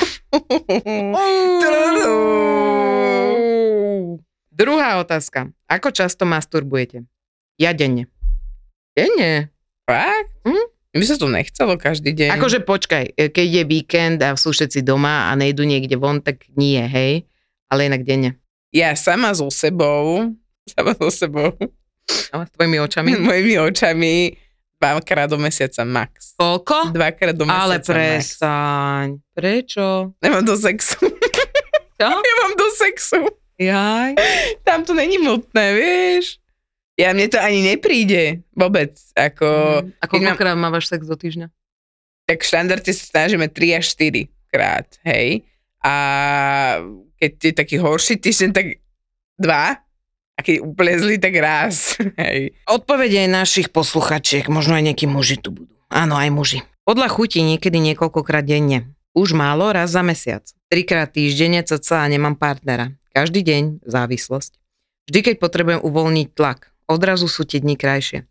Druhá 4.55 4.99
otázka. 4.99 5.55
Ako 5.71 5.95
často 5.95 6.27
masturbujete? 6.27 7.07
Ja 7.63 7.71
denne. 7.71 8.11
Denne? 8.99 9.55
Fakt? 9.87 10.35
Hm? 10.43 10.74
My 10.95 11.03
sa 11.03 11.19
to 11.19 11.27
nechcelo 11.27 11.75
každý 11.75 12.15
deň. 12.15 12.39
Akože 12.39 12.63
počkaj, 12.63 13.05
e, 13.13 13.27
keď 13.27 13.49
je 13.51 13.63
víkend 13.67 14.19
a 14.23 14.39
sú 14.39 14.55
všetci 14.55 14.81
doma 14.81 15.27
a 15.27 15.35
nejdu 15.35 15.67
niekde 15.67 15.99
von, 15.99 16.23
tak 16.23 16.47
nie, 16.55 16.79
hej. 16.79 17.27
Ale 17.67 17.91
inak 17.91 18.07
denne. 18.07 18.39
Ja 18.71 18.95
sama 18.95 19.35
so 19.35 19.51
sebou, 19.51 20.31
sama 20.71 20.95
so 20.95 21.11
sebou, 21.11 21.51
A 22.31 22.47
s 22.47 22.51
tvojimi 22.53 22.79
očami? 22.79 23.11
mojimi 23.19 23.59
očami, 23.59 24.39
dvakrát 24.79 25.27
do 25.27 25.39
mesiaca 25.41 25.83
max. 25.83 26.39
Koľko? 26.39 26.93
Dvakrát 26.93 27.35
do 27.35 27.43
mesiaca 27.43 27.65
Ale 27.65 27.77
max. 27.81 27.87
prestaň. 27.91 29.07
Prečo? 29.35 30.15
Nemám 30.23 30.45
do 30.45 30.55
sexu. 30.55 31.01
Čo? 31.99 32.09
Nemám 32.29 32.53
do 32.55 32.67
sexu. 32.71 33.21
Jaj. 33.59 34.15
Tam 34.63 34.85
to 34.85 34.95
není 34.95 35.19
nutné, 35.19 35.75
vieš. 35.75 36.39
Ja 36.95 37.11
mne 37.11 37.27
to 37.27 37.39
ani 37.39 37.61
nepríde 37.65 38.47
vôbec. 38.55 38.95
Ako, 39.13 39.47
Mm. 39.83 39.99
A 39.99 40.05
keď 40.07 40.19
mám- 40.21 40.39
koľkokrát 40.39 40.57
mávaš 40.57 40.85
sex 40.89 41.03
do 41.05 41.17
týždňa? 41.17 41.51
tak 42.25 42.41
štandardne 42.41 42.89
sa 42.89 43.05
snažíme 43.05 43.53
3 43.53 43.77
až 43.77 43.85
4 43.93 44.33
krát, 44.49 44.89
hej. 45.05 45.45
A 45.85 45.95
keď 47.21 47.33
je 47.37 47.53
taký 47.53 47.77
horší 47.77 48.17
týždeň, 48.17 48.51
tak 48.57 48.81
dva. 49.37 49.77
A 50.35 50.41
keď 50.41 50.65
zlý, 50.99 51.21
tak 51.21 51.37
raz, 51.37 51.95
hej. 52.25 52.57
Odpovede 52.65 53.29
aj 53.29 53.31
našich 53.31 53.69
posluchačiek, 53.69 54.49
možno 54.49 54.73
aj 54.73 54.89
nejakí 54.89 55.05
muži 55.05 55.37
tu 55.37 55.53
budú. 55.53 55.75
Áno, 55.93 56.17
aj 56.17 56.33
muži. 56.33 56.59
Podľa 56.89 57.13
chuti 57.13 57.45
niekedy 57.45 57.77
niekoľkokrát 57.93 58.43
denne. 58.43 58.89
Už 59.15 59.37
málo, 59.37 59.71
raz 59.71 59.95
za 59.95 60.03
mesiac. 60.03 60.43
Trikrát 60.67 61.13
týždenne 61.13 61.63
cca 61.63 62.03
nemám 62.09 62.35
partnera. 62.35 62.97
Každý 63.15 63.47
deň 63.47 63.85
závislosť. 63.87 64.59
Vždy, 65.07 65.21
keď 65.23 65.35
potrebujem 65.39 65.81
uvoľniť 65.85 66.29
tlak. 66.35 66.74
Odrazu 66.85 67.27
sú 67.31 67.49
tie 67.49 67.65
dni 67.65 67.81
krajšie. 67.81 68.29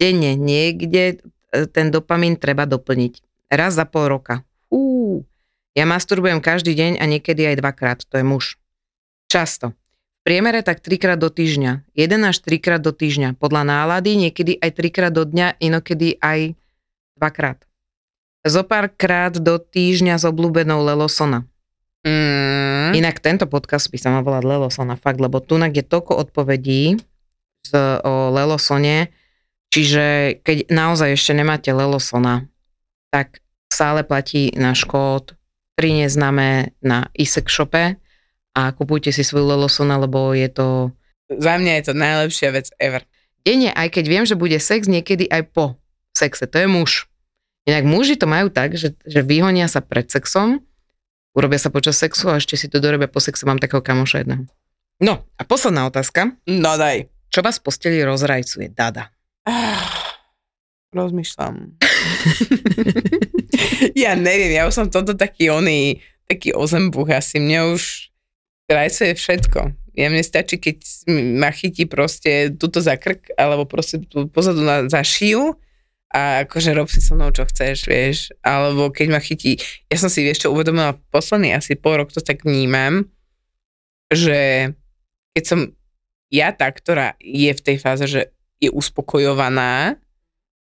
Denne 0.00 0.34
niekde 0.34 1.22
e, 1.52 1.66
ten 1.68 1.92
dopamín 1.92 2.40
treba 2.40 2.64
doplniť. 2.64 3.20
Raz 3.52 3.76
za 3.76 3.84
pol 3.84 4.08
roka. 4.08 4.42
Fú. 4.72 5.22
Ja 5.76 5.84
masturbujem 5.84 6.40
každý 6.40 6.72
deň 6.72 7.00
a 7.00 7.04
niekedy 7.04 7.48
aj 7.52 7.56
dvakrát. 7.60 7.98
To 8.08 8.16
je 8.16 8.24
muž. 8.24 8.56
Často. 9.28 9.76
V 10.22 10.30
priemere 10.30 10.64
tak 10.64 10.80
trikrát 10.80 11.20
do 11.20 11.28
týždňa. 11.28 11.84
Jeden 11.92 12.22
až 12.24 12.40
trikrát 12.40 12.80
do 12.80 12.92
týždňa. 12.92 13.36
Podľa 13.36 13.62
nálady 13.68 14.16
niekedy 14.28 14.56
aj 14.60 14.70
trikrát 14.76 15.12
do 15.12 15.28
dňa, 15.28 15.60
inokedy 15.60 16.16
aj 16.20 16.56
dvakrát. 17.20 17.64
Zopár 18.42 18.90
krát 18.90 19.38
do 19.38 19.60
týždňa 19.60 20.18
s 20.18 20.24
obľúbenou 20.26 20.82
Lelosona. 20.82 21.46
Mm. 22.02 22.98
Inak 22.98 23.22
tento 23.22 23.46
podcast 23.46 23.86
by 23.86 23.98
sa 24.00 24.10
mal 24.10 24.26
volať 24.26 24.42
Lelosona, 24.42 24.98
fakt, 24.98 25.22
lebo 25.22 25.38
tunak 25.38 25.70
je 25.70 25.86
toľko 25.86 26.18
odpovedí 26.18 26.98
z, 27.66 28.02
o 28.02 28.30
Lelosone, 28.34 29.10
čiže 29.72 30.38
keď 30.42 30.68
naozaj 30.68 31.14
ešte 31.14 31.32
nemáte 31.32 31.70
Lelosona, 31.72 32.46
tak 33.08 33.42
stále 33.72 34.04
platí 34.04 34.52
náš 34.52 34.84
kód 34.84 35.36
3 35.80 36.04
neznáme 36.04 36.76
na 36.84 37.08
isek 37.16 37.48
shope 37.48 37.96
a 38.52 38.62
kupujte 38.76 39.08
si 39.10 39.24
svoju 39.24 39.48
Lelosona, 39.48 39.96
lebo 39.96 40.36
je 40.36 40.48
to 40.52 40.68
Za 41.32 41.56
mňa 41.56 41.72
je 41.80 41.84
to 41.88 41.94
najlepšia 41.96 42.48
vec 42.52 42.68
ever. 42.76 43.02
denne, 43.42 43.72
aj 43.72 43.88
keď 43.88 44.04
viem, 44.06 44.24
že 44.28 44.36
bude 44.36 44.56
sex, 44.60 44.86
niekedy 44.86 45.26
aj 45.32 45.48
po 45.50 45.80
sexe. 46.12 46.44
To 46.44 46.56
je 46.60 46.68
muž. 46.68 47.08
Inak 47.64 47.88
muži 47.88 48.20
to 48.20 48.28
majú 48.28 48.52
tak, 48.52 48.76
že, 48.76 48.92
že 49.06 49.24
vyhonia 49.24 49.70
sa 49.70 49.80
pred 49.80 50.06
sexom, 50.10 50.60
urobia 51.32 51.58
sa 51.58 51.72
počas 51.72 51.96
sexu 51.96 52.28
a 52.28 52.36
ešte 52.36 52.58
si 52.58 52.68
to 52.68 52.82
dorobia 52.82 53.08
po 53.08 53.22
sexe. 53.22 53.48
Mám 53.48 53.62
takého 53.62 53.80
kamoša 53.80 54.22
jedného. 54.26 54.44
No 55.02 55.24
a 55.34 55.42
posledná 55.42 55.88
otázka. 55.88 56.36
No 56.46 56.76
daj. 56.76 57.08
Čo 57.32 57.40
vás 57.40 57.56
v 57.56 57.64
posteli 57.64 58.04
rozrajcuje? 58.04 58.76
Dada. 58.76 59.08
Rozmýšľam. 60.92 61.80
ja 64.04 64.12
neviem, 64.12 64.52
ja 64.52 64.68
už 64.68 64.74
som 64.76 64.86
toto 64.92 65.16
taký 65.16 65.48
oný, 65.48 66.04
taký 66.28 66.52
ozembuch 66.52 67.08
asi. 67.08 67.40
Mne 67.40 67.72
už 67.72 68.12
rajcuje 68.68 69.16
všetko. 69.16 69.72
Ja 69.96 70.12
mne 70.12 70.20
stačí, 70.20 70.60
keď 70.60 71.08
ma 71.40 71.48
chytí 71.48 71.88
proste 71.88 72.52
tuto 72.52 72.84
za 72.84 73.00
krk, 73.00 73.32
alebo 73.40 73.64
proste 73.64 74.04
tu 74.04 74.28
pozadu 74.28 74.60
na, 74.60 74.84
za 74.92 75.00
šiju 75.00 75.56
a 76.12 76.44
akože 76.44 76.76
rob 76.76 76.92
si 76.92 77.00
so 77.00 77.16
mnou, 77.16 77.32
čo 77.32 77.48
chceš, 77.48 77.88
vieš. 77.88 78.28
Alebo 78.44 78.92
keď 78.92 79.08
ma 79.08 79.20
chytí, 79.24 79.56
ja 79.88 79.96
som 79.96 80.12
si 80.12 80.20
vieš 80.20 80.44
čo 80.44 80.52
uvedomila 80.52 81.00
posledný 81.08 81.56
asi 81.56 81.80
pol 81.80 81.96
rok, 81.96 82.12
to 82.12 82.20
tak 82.20 82.44
vnímam, 82.44 83.08
že 84.12 84.68
keď 85.32 85.44
som 85.48 85.60
ja 86.32 86.48
tá, 86.56 86.72
ktorá 86.72 87.14
je 87.20 87.52
v 87.52 87.60
tej 87.60 87.76
fáze, 87.76 88.08
že 88.08 88.32
je 88.56 88.72
uspokojovaná, 88.72 90.00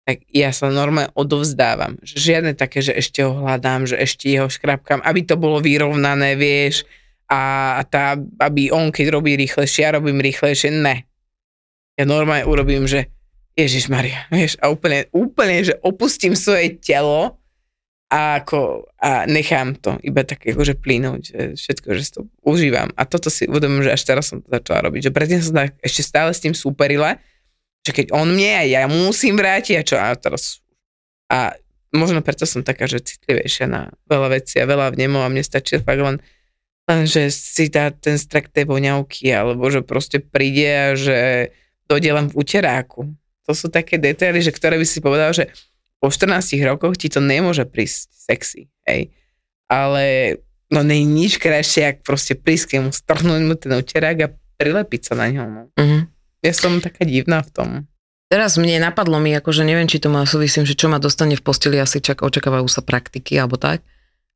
tak 0.03 0.27
ja 0.27 0.51
sa 0.51 0.67
normálne 0.67 1.13
odovzdávam. 1.15 1.95
Žiadne 2.03 2.59
také, 2.59 2.83
že 2.83 2.91
ešte 2.91 3.23
ho 3.23 3.45
hľadám, 3.45 3.87
že 3.87 3.95
ešte 3.95 4.27
jeho 4.27 4.51
škrapkám, 4.51 4.99
aby 4.99 5.23
to 5.23 5.39
bolo 5.39 5.63
vyrovnané, 5.63 6.35
vieš, 6.35 6.83
a 7.31 7.79
tá, 7.87 8.19
aby 8.19 8.75
on, 8.75 8.91
keď 8.91 9.07
robí 9.15 9.39
rýchlejšie, 9.39 9.87
ja 9.87 9.95
robím 9.95 10.19
rýchlejšie, 10.19 10.75
ne. 10.83 11.07
Ja 11.95 12.03
normálne 12.03 12.43
urobím, 12.43 12.83
že 12.91 13.07
Ježiš 13.55 13.87
Maria, 13.87 14.27
vieš, 14.27 14.59
a 14.59 14.67
úplne, 14.67 15.07
úplne, 15.15 15.63
že 15.63 15.79
opustím 15.79 16.35
svoje 16.35 16.75
telo 16.83 17.40
a, 18.11 18.43
ako, 18.43 18.91
a 18.99 19.23
nechám 19.23 19.79
to 19.79 19.95
iba 20.03 20.27
tak 20.27 20.43
akože 20.43 20.75
plynúť, 20.75 21.21
že 21.23 21.41
všetko, 21.55 21.87
že 21.95 22.03
to 22.11 22.21
užívam. 22.43 22.91
A 22.99 23.07
toto 23.07 23.31
si 23.31 23.47
uvedomím, 23.47 23.87
že 23.87 23.95
až 23.95 24.03
teraz 24.03 24.27
som 24.27 24.43
to 24.43 24.51
začala 24.51 24.91
robiť. 24.91 25.07
Že 25.07 25.15
predtým 25.15 25.39
som 25.39 25.55
tak 25.55 25.79
ešte 25.79 26.03
stále 26.03 26.35
s 26.35 26.43
tým 26.43 26.51
súperila, 26.51 27.15
že 27.87 27.95
keď 27.95 28.11
on 28.11 28.35
mne 28.35 28.51
a 28.51 28.63
ja 28.67 28.83
musím 28.91 29.39
vrátiť 29.39 29.75
a 29.79 29.83
čo 29.87 29.95
a 29.95 30.11
teraz 30.19 30.59
a 31.31 31.55
možno 31.95 32.19
preto 32.19 32.43
som 32.43 32.59
taká, 32.59 32.91
že 32.91 32.99
citlivejšia 32.99 33.71
na 33.71 33.95
veľa 34.11 34.35
vecí 34.35 34.59
a 34.59 34.67
veľa 34.67 34.91
vnemov 34.91 35.23
a 35.23 35.31
mne 35.31 35.43
stačí 35.47 35.79
fakt 35.79 36.03
len 36.03 36.19
že 37.07 37.31
si 37.31 37.71
dá 37.71 37.87
ten 37.95 38.19
strak 38.19 38.51
tej 38.51 38.67
voňavky 38.67 39.31
alebo 39.31 39.71
že 39.71 39.79
proste 39.79 40.19
príde 40.19 40.67
a 40.67 40.87
že 40.99 41.19
dojde 41.87 42.11
len 42.11 42.27
v 42.27 42.35
uteráku. 42.35 43.07
To 43.47 43.55
sú 43.55 43.71
také 43.71 43.95
detaily, 43.95 44.43
že 44.43 44.51
ktoré 44.51 44.75
by 44.75 44.83
si 44.83 44.99
povedal, 44.99 45.31
že 45.31 45.47
po 46.01 46.09
14 46.09 46.57
rokoch 46.65 46.97
ti 46.97 47.13
to 47.13 47.21
nemôže 47.21 47.69
prísť 47.69 48.09
sexy, 48.09 48.67
hej. 48.89 49.13
Ale 49.69 50.35
no 50.73 50.81
nie 50.81 51.05
je 51.05 51.07
nič 51.07 51.31
krajšie, 51.37 51.93
ak 51.93 51.97
proste 52.01 52.33
prísť 52.33 52.65
k 52.65 52.71
nemu, 52.81 52.89
strhnúť 52.89 53.41
mu 53.45 53.53
ten 53.53 53.77
uterák 53.77 54.17
a 54.25 54.33
prilepiť 54.57 55.01
sa 55.05 55.13
na 55.13 55.29
ňo. 55.29 55.43
No. 55.45 55.61
Mhm. 55.77 56.09
Ja 56.41 56.53
som 56.57 56.81
taká 56.81 57.05
divná 57.05 57.45
v 57.45 57.53
tom. 57.53 57.69
Teraz 58.31 58.57
mne 58.57 58.81
napadlo 58.81 59.21
mi, 59.21 59.35
akože 59.35 59.61
neviem, 59.61 59.85
či 59.85 60.01
to 60.01 60.09
má 60.09 60.25
súvisím, 60.25 60.65
že 60.65 60.73
čo 60.73 60.89
ma 60.89 60.97
dostane 60.97 61.37
v 61.37 61.43
posteli, 61.43 61.77
asi 61.77 62.01
čak 62.01 62.25
očakávajú 62.25 62.65
sa 62.65 62.81
praktiky 62.81 63.37
alebo 63.37 63.59
tak, 63.61 63.83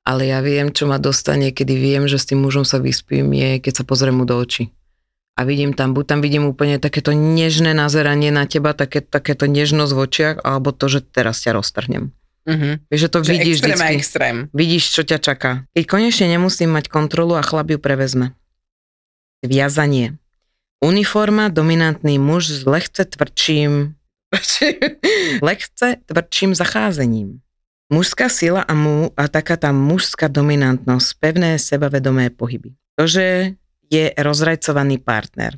ale 0.06 0.30
ja 0.30 0.44
viem, 0.44 0.70
čo 0.70 0.86
ma 0.86 1.02
dostane, 1.02 1.50
kedy 1.50 1.74
viem, 1.74 2.04
že 2.06 2.22
s 2.22 2.30
tým 2.30 2.44
mužom 2.46 2.62
sa 2.62 2.78
vyspím, 2.78 3.34
je, 3.34 3.58
keď 3.58 3.82
sa 3.82 3.84
pozriem 3.88 4.20
mu 4.20 4.28
do 4.28 4.38
očí. 4.38 4.70
A 5.36 5.44
vidím 5.44 5.76
tam, 5.76 5.92
buď 5.92 6.06
tam 6.08 6.20
vidím 6.24 6.48
úplne 6.48 6.80
takéto 6.80 7.12
nežné 7.12 7.76
nazeranie 7.76 8.32
na 8.32 8.48
teba, 8.48 8.72
také, 8.72 9.04
takéto 9.04 9.52
nežnosť 9.52 9.92
v 9.92 10.00
očiach, 10.00 10.38
alebo 10.48 10.72
to, 10.72 10.88
že 10.88 11.04
teraz 11.04 11.44
ťa 11.44 11.60
roztrhnem. 11.60 12.16
Uh-huh. 12.46 12.80
Vieš, 12.88 13.02
že 13.02 13.10
to 13.12 13.20
Že 13.20 13.32
vidíš 13.36 13.58
extrém 13.58 13.74
vždycky. 13.76 13.96
extrém. 14.00 14.36
Vidíš, 14.56 14.84
čo 14.96 15.02
ťa 15.04 15.18
čaká. 15.20 15.52
Keď 15.76 15.84
konečne 15.90 16.28
nemusím 16.32 16.72
mať 16.72 16.88
kontrolu 16.88 17.36
a 17.36 17.44
chlap 17.44 17.68
ju 17.68 17.82
prevezme. 17.82 18.32
Viazanie. 19.44 20.16
Uniforma, 20.80 21.50
dominantný 21.50 22.16
muž 22.22 22.54
s 22.54 22.62
lehce 22.64 23.04
tvrdším, 23.04 23.98
lehce 25.48 25.88
tvrdším 26.06 26.52
zacházením. 26.56 27.42
Mužská 27.90 28.30
sila 28.30 28.62
a, 28.66 28.74
mu, 28.74 29.14
a 29.14 29.30
taká 29.30 29.58
tá 29.58 29.70
mužská 29.70 30.26
dominantnosť, 30.30 31.08
pevné 31.22 31.58
sebavedomé 31.62 32.34
pohyby. 32.34 32.74
To, 32.98 33.06
že 33.06 33.58
je 33.88 34.12
rozrajcovaný 34.12 34.98
partner. 34.98 35.58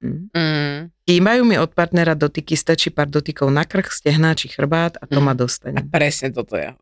Hm? 0.00 0.28
Mm. 0.30 0.76
Chýbajú 1.02 1.42
mi 1.42 1.56
od 1.56 1.70
partnera 1.70 2.12
dotyky, 2.12 2.52
stačí 2.52 2.90
pár 2.90 3.06
dotykov 3.06 3.48
na 3.48 3.62
krk, 3.62 3.88
stehná 3.88 4.34
či 4.34 4.50
chrbát 4.50 4.98
a 4.98 5.06
to 5.06 5.18
Mm. 5.18 5.24
ma 5.24 5.32
A 5.32 5.38
dostane. 5.38 5.80
presne 5.86 6.28
toto 6.28 6.58
je. 6.58 6.74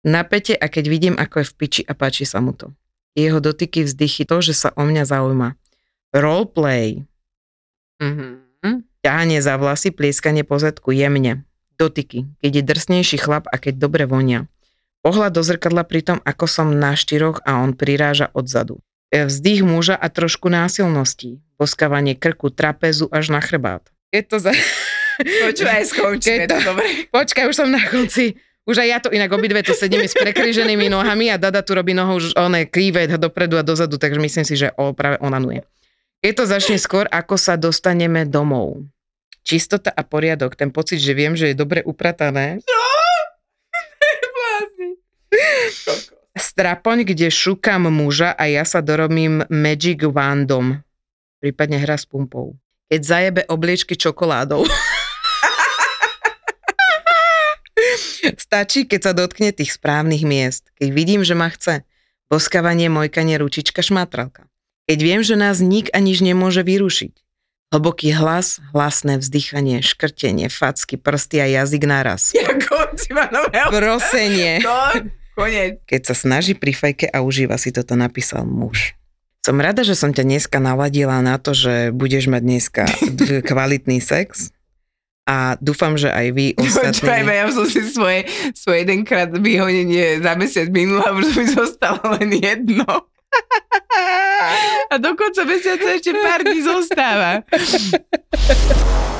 Napätie 0.00 0.56
a 0.56 0.66
keď 0.66 0.84
vidím, 0.86 1.14
ako 1.14 1.44
je 1.44 1.46
v 1.46 1.54
piči 1.54 1.82
a 1.84 1.92
páči 1.92 2.24
sa 2.24 2.40
mu 2.40 2.56
to. 2.56 2.72
Jeho 3.12 3.36
dotyky, 3.36 3.84
vzdychy, 3.84 4.24
to, 4.24 4.40
že 4.40 4.54
sa 4.54 4.68
o 4.72 4.86
mňa 4.86 5.04
zaujíma. 5.04 5.58
Roleplay, 6.14 7.04
Mhm. 8.00 8.84
ťahanie 9.04 9.40
za 9.40 9.56
vlasy, 9.56 9.92
plieskanie 9.92 10.40
po 10.40 10.56
zadku 10.56 10.92
jemne. 10.92 11.44
Dotyky, 11.76 12.28
keď 12.40 12.50
je 12.60 12.62
drsnejší 12.64 13.16
chlap 13.20 13.44
a 13.48 13.56
keď 13.56 13.76
dobre 13.80 14.04
vonia. 14.04 14.48
Pohľad 15.00 15.32
do 15.32 15.40
zrkadla 15.40 15.84
pri 15.84 16.00
tom, 16.04 16.18
ako 16.24 16.44
som 16.44 16.68
na 16.76 16.92
štyroch 16.92 17.40
a 17.44 17.60
on 17.60 17.72
priráža 17.72 18.28
odzadu. 18.36 18.84
E, 19.10 19.26
Vzdych 19.26 19.66
muža 19.66 19.98
a 19.98 20.06
trošku 20.06 20.46
násilností. 20.46 21.42
Poskávanie 21.58 22.14
krku, 22.14 22.48
trapezu 22.48 23.10
až 23.10 23.34
na 23.34 23.42
chrbát. 23.42 23.82
Je 24.14 24.22
to 24.22 24.38
za... 24.38 24.54
Počúvaj, 25.20 25.84
skončíme 25.84 26.46
to- 26.48 26.56
to 26.56 26.64
dobre. 26.64 27.10
Počkaj, 27.10 27.44
už 27.50 27.56
som 27.58 27.68
na 27.68 27.82
konci. 27.84 28.38
Už 28.64 28.78
aj 28.78 28.88
ja 28.88 28.98
to 29.02 29.10
inak 29.10 29.28
obidve 29.28 29.60
tu 29.60 29.74
sedíme 29.74 30.06
s 30.06 30.14
prekryženými 30.14 30.86
nohami 30.86 31.26
a 31.28 31.36
Dada 31.36 31.58
tu 31.60 31.74
robí 31.74 31.90
nohou 31.90 32.22
už 32.22 32.38
oné 32.38 32.64
kríve 32.64 33.02
dopredu 33.18 33.58
a 33.58 33.66
dozadu, 33.66 33.98
takže 33.98 34.20
myslím 34.22 34.44
si, 34.46 34.54
že 34.54 34.70
o, 34.78 34.94
práve 34.94 35.18
onanuje. 35.18 35.66
Keď 36.22 36.32
to 36.36 36.44
začne 36.46 36.76
skôr, 36.78 37.08
ako 37.10 37.34
sa 37.34 37.58
dostaneme 37.58 38.22
domov. 38.24 38.86
Čistota 39.42 39.90
a 39.90 40.04
poriadok, 40.06 40.54
ten 40.54 40.70
pocit, 40.70 41.00
že 41.00 41.16
viem, 41.16 41.34
že 41.34 41.50
je 41.50 41.56
dobre 41.58 41.82
upratané. 41.82 42.60
Blázni. 44.36 44.90
Strapoň, 46.40 47.04
kde 47.04 47.28
šukám 47.28 47.92
muža 47.92 48.32
a 48.32 48.48
ja 48.48 48.64
sa 48.64 48.80
dorobím 48.80 49.44
Magic 49.52 50.00
Wandom. 50.08 50.80
Prípadne 51.36 51.76
hra 51.76 52.00
s 52.00 52.08
pumpou. 52.08 52.56
Keď 52.88 53.00
zajebe 53.04 53.44
obliečky 53.46 53.92
čokoládou. 53.92 54.64
Stačí, 58.40 58.88
keď 58.88 59.00
sa 59.04 59.12
dotkne 59.12 59.52
tých 59.52 59.76
správnych 59.76 60.24
miest. 60.24 60.72
Keď 60.80 60.88
vidím, 60.90 61.20
že 61.20 61.36
ma 61.36 61.52
chce. 61.52 61.84
Boskávanie, 62.32 62.88
mojkanie, 62.88 63.36
ručička, 63.36 63.84
šmatralka. 63.84 64.48
Keď 64.88 64.98
viem, 64.98 65.20
že 65.20 65.36
nás 65.36 65.60
nik 65.60 65.92
a 65.92 66.00
nič 66.00 66.24
nemôže 66.24 66.64
vyrušiť. 66.64 67.14
Hlboký 67.70 68.10
hlas, 68.18 68.58
hlasné 68.74 69.22
vzdychanie, 69.22 69.78
škrtenie, 69.84 70.50
facky, 70.50 70.98
prsty 70.98 71.38
a 71.38 71.46
jazyk 71.62 71.86
naraz. 71.86 72.34
Prosenie. 73.70 74.58
No, 74.64 74.90
konec. 75.40 75.72
Keď 75.88 76.02
sa 76.04 76.14
snaží 76.14 76.52
pri 76.52 76.76
fejke 76.76 77.06
a 77.08 77.24
užíva 77.24 77.56
si 77.56 77.72
toto 77.72 77.96
napísal 77.96 78.44
muž. 78.44 78.92
Som 79.40 79.56
rada, 79.56 79.80
že 79.80 79.96
som 79.96 80.12
ťa 80.12 80.28
dneska 80.28 80.60
naladila 80.60 81.24
na 81.24 81.40
to, 81.40 81.56
že 81.56 81.96
budeš 81.96 82.28
mať 82.28 82.42
dneska 82.44 82.84
kvalitný 83.50 84.04
sex 84.04 84.52
a 85.24 85.54
dúfam, 85.62 85.94
že 85.94 86.10
aj 86.10 86.26
vy 86.34 86.46
ostatní. 86.58 87.06
ja 87.30 87.46
som 87.48 87.64
si 87.64 87.86
svoje, 87.86 88.26
svoje 88.52 88.82
jedenkrát 88.82 89.30
vyhonenie 89.30 90.18
za 90.18 90.34
mesiac 90.34 90.68
minula, 90.74 91.14
už 91.14 91.32
mi 91.38 91.46
zostalo 91.46 92.02
len 92.18 92.34
jedno. 92.34 92.84
A 94.90 94.98
do 94.98 95.14
konca 95.14 95.46
mesiaca 95.46 95.86
ešte 95.94 96.10
pár 96.18 96.42
dní 96.42 96.66
zostáva. 96.66 97.46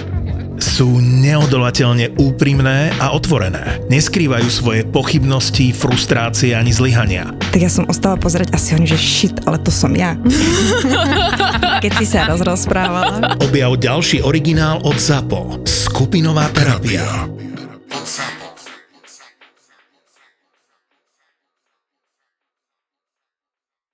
Sú 0.61 1.01
neodolateľne 1.01 2.21
úprimné 2.21 2.93
a 3.01 3.17
otvorené. 3.17 3.81
Neskrývajú 3.89 4.47
svoje 4.47 4.81
pochybnosti, 4.85 5.73
frustrácie 5.73 6.53
ani 6.53 6.69
zlyhania. 6.69 7.33
Tak 7.49 7.59
ja 7.59 7.71
som 7.73 7.89
ostala 7.89 8.15
pozerať 8.15 8.53
a 8.53 8.61
si 8.61 8.77
hovorím, 8.77 8.93
že 8.93 8.99
shit, 9.01 9.35
ale 9.49 9.57
to 9.57 9.73
som 9.73 9.91
ja. 9.97 10.13
keď 11.83 11.91
si 11.97 12.05
sa 12.05 12.29
rozprávala. 12.29 13.41
Objav 13.41 13.73
ďalší 13.81 14.21
originál 14.21 14.77
od 14.85 15.01
ZAPO. 15.01 15.65
Skupinová 15.65 16.45
terapia. 16.53 17.25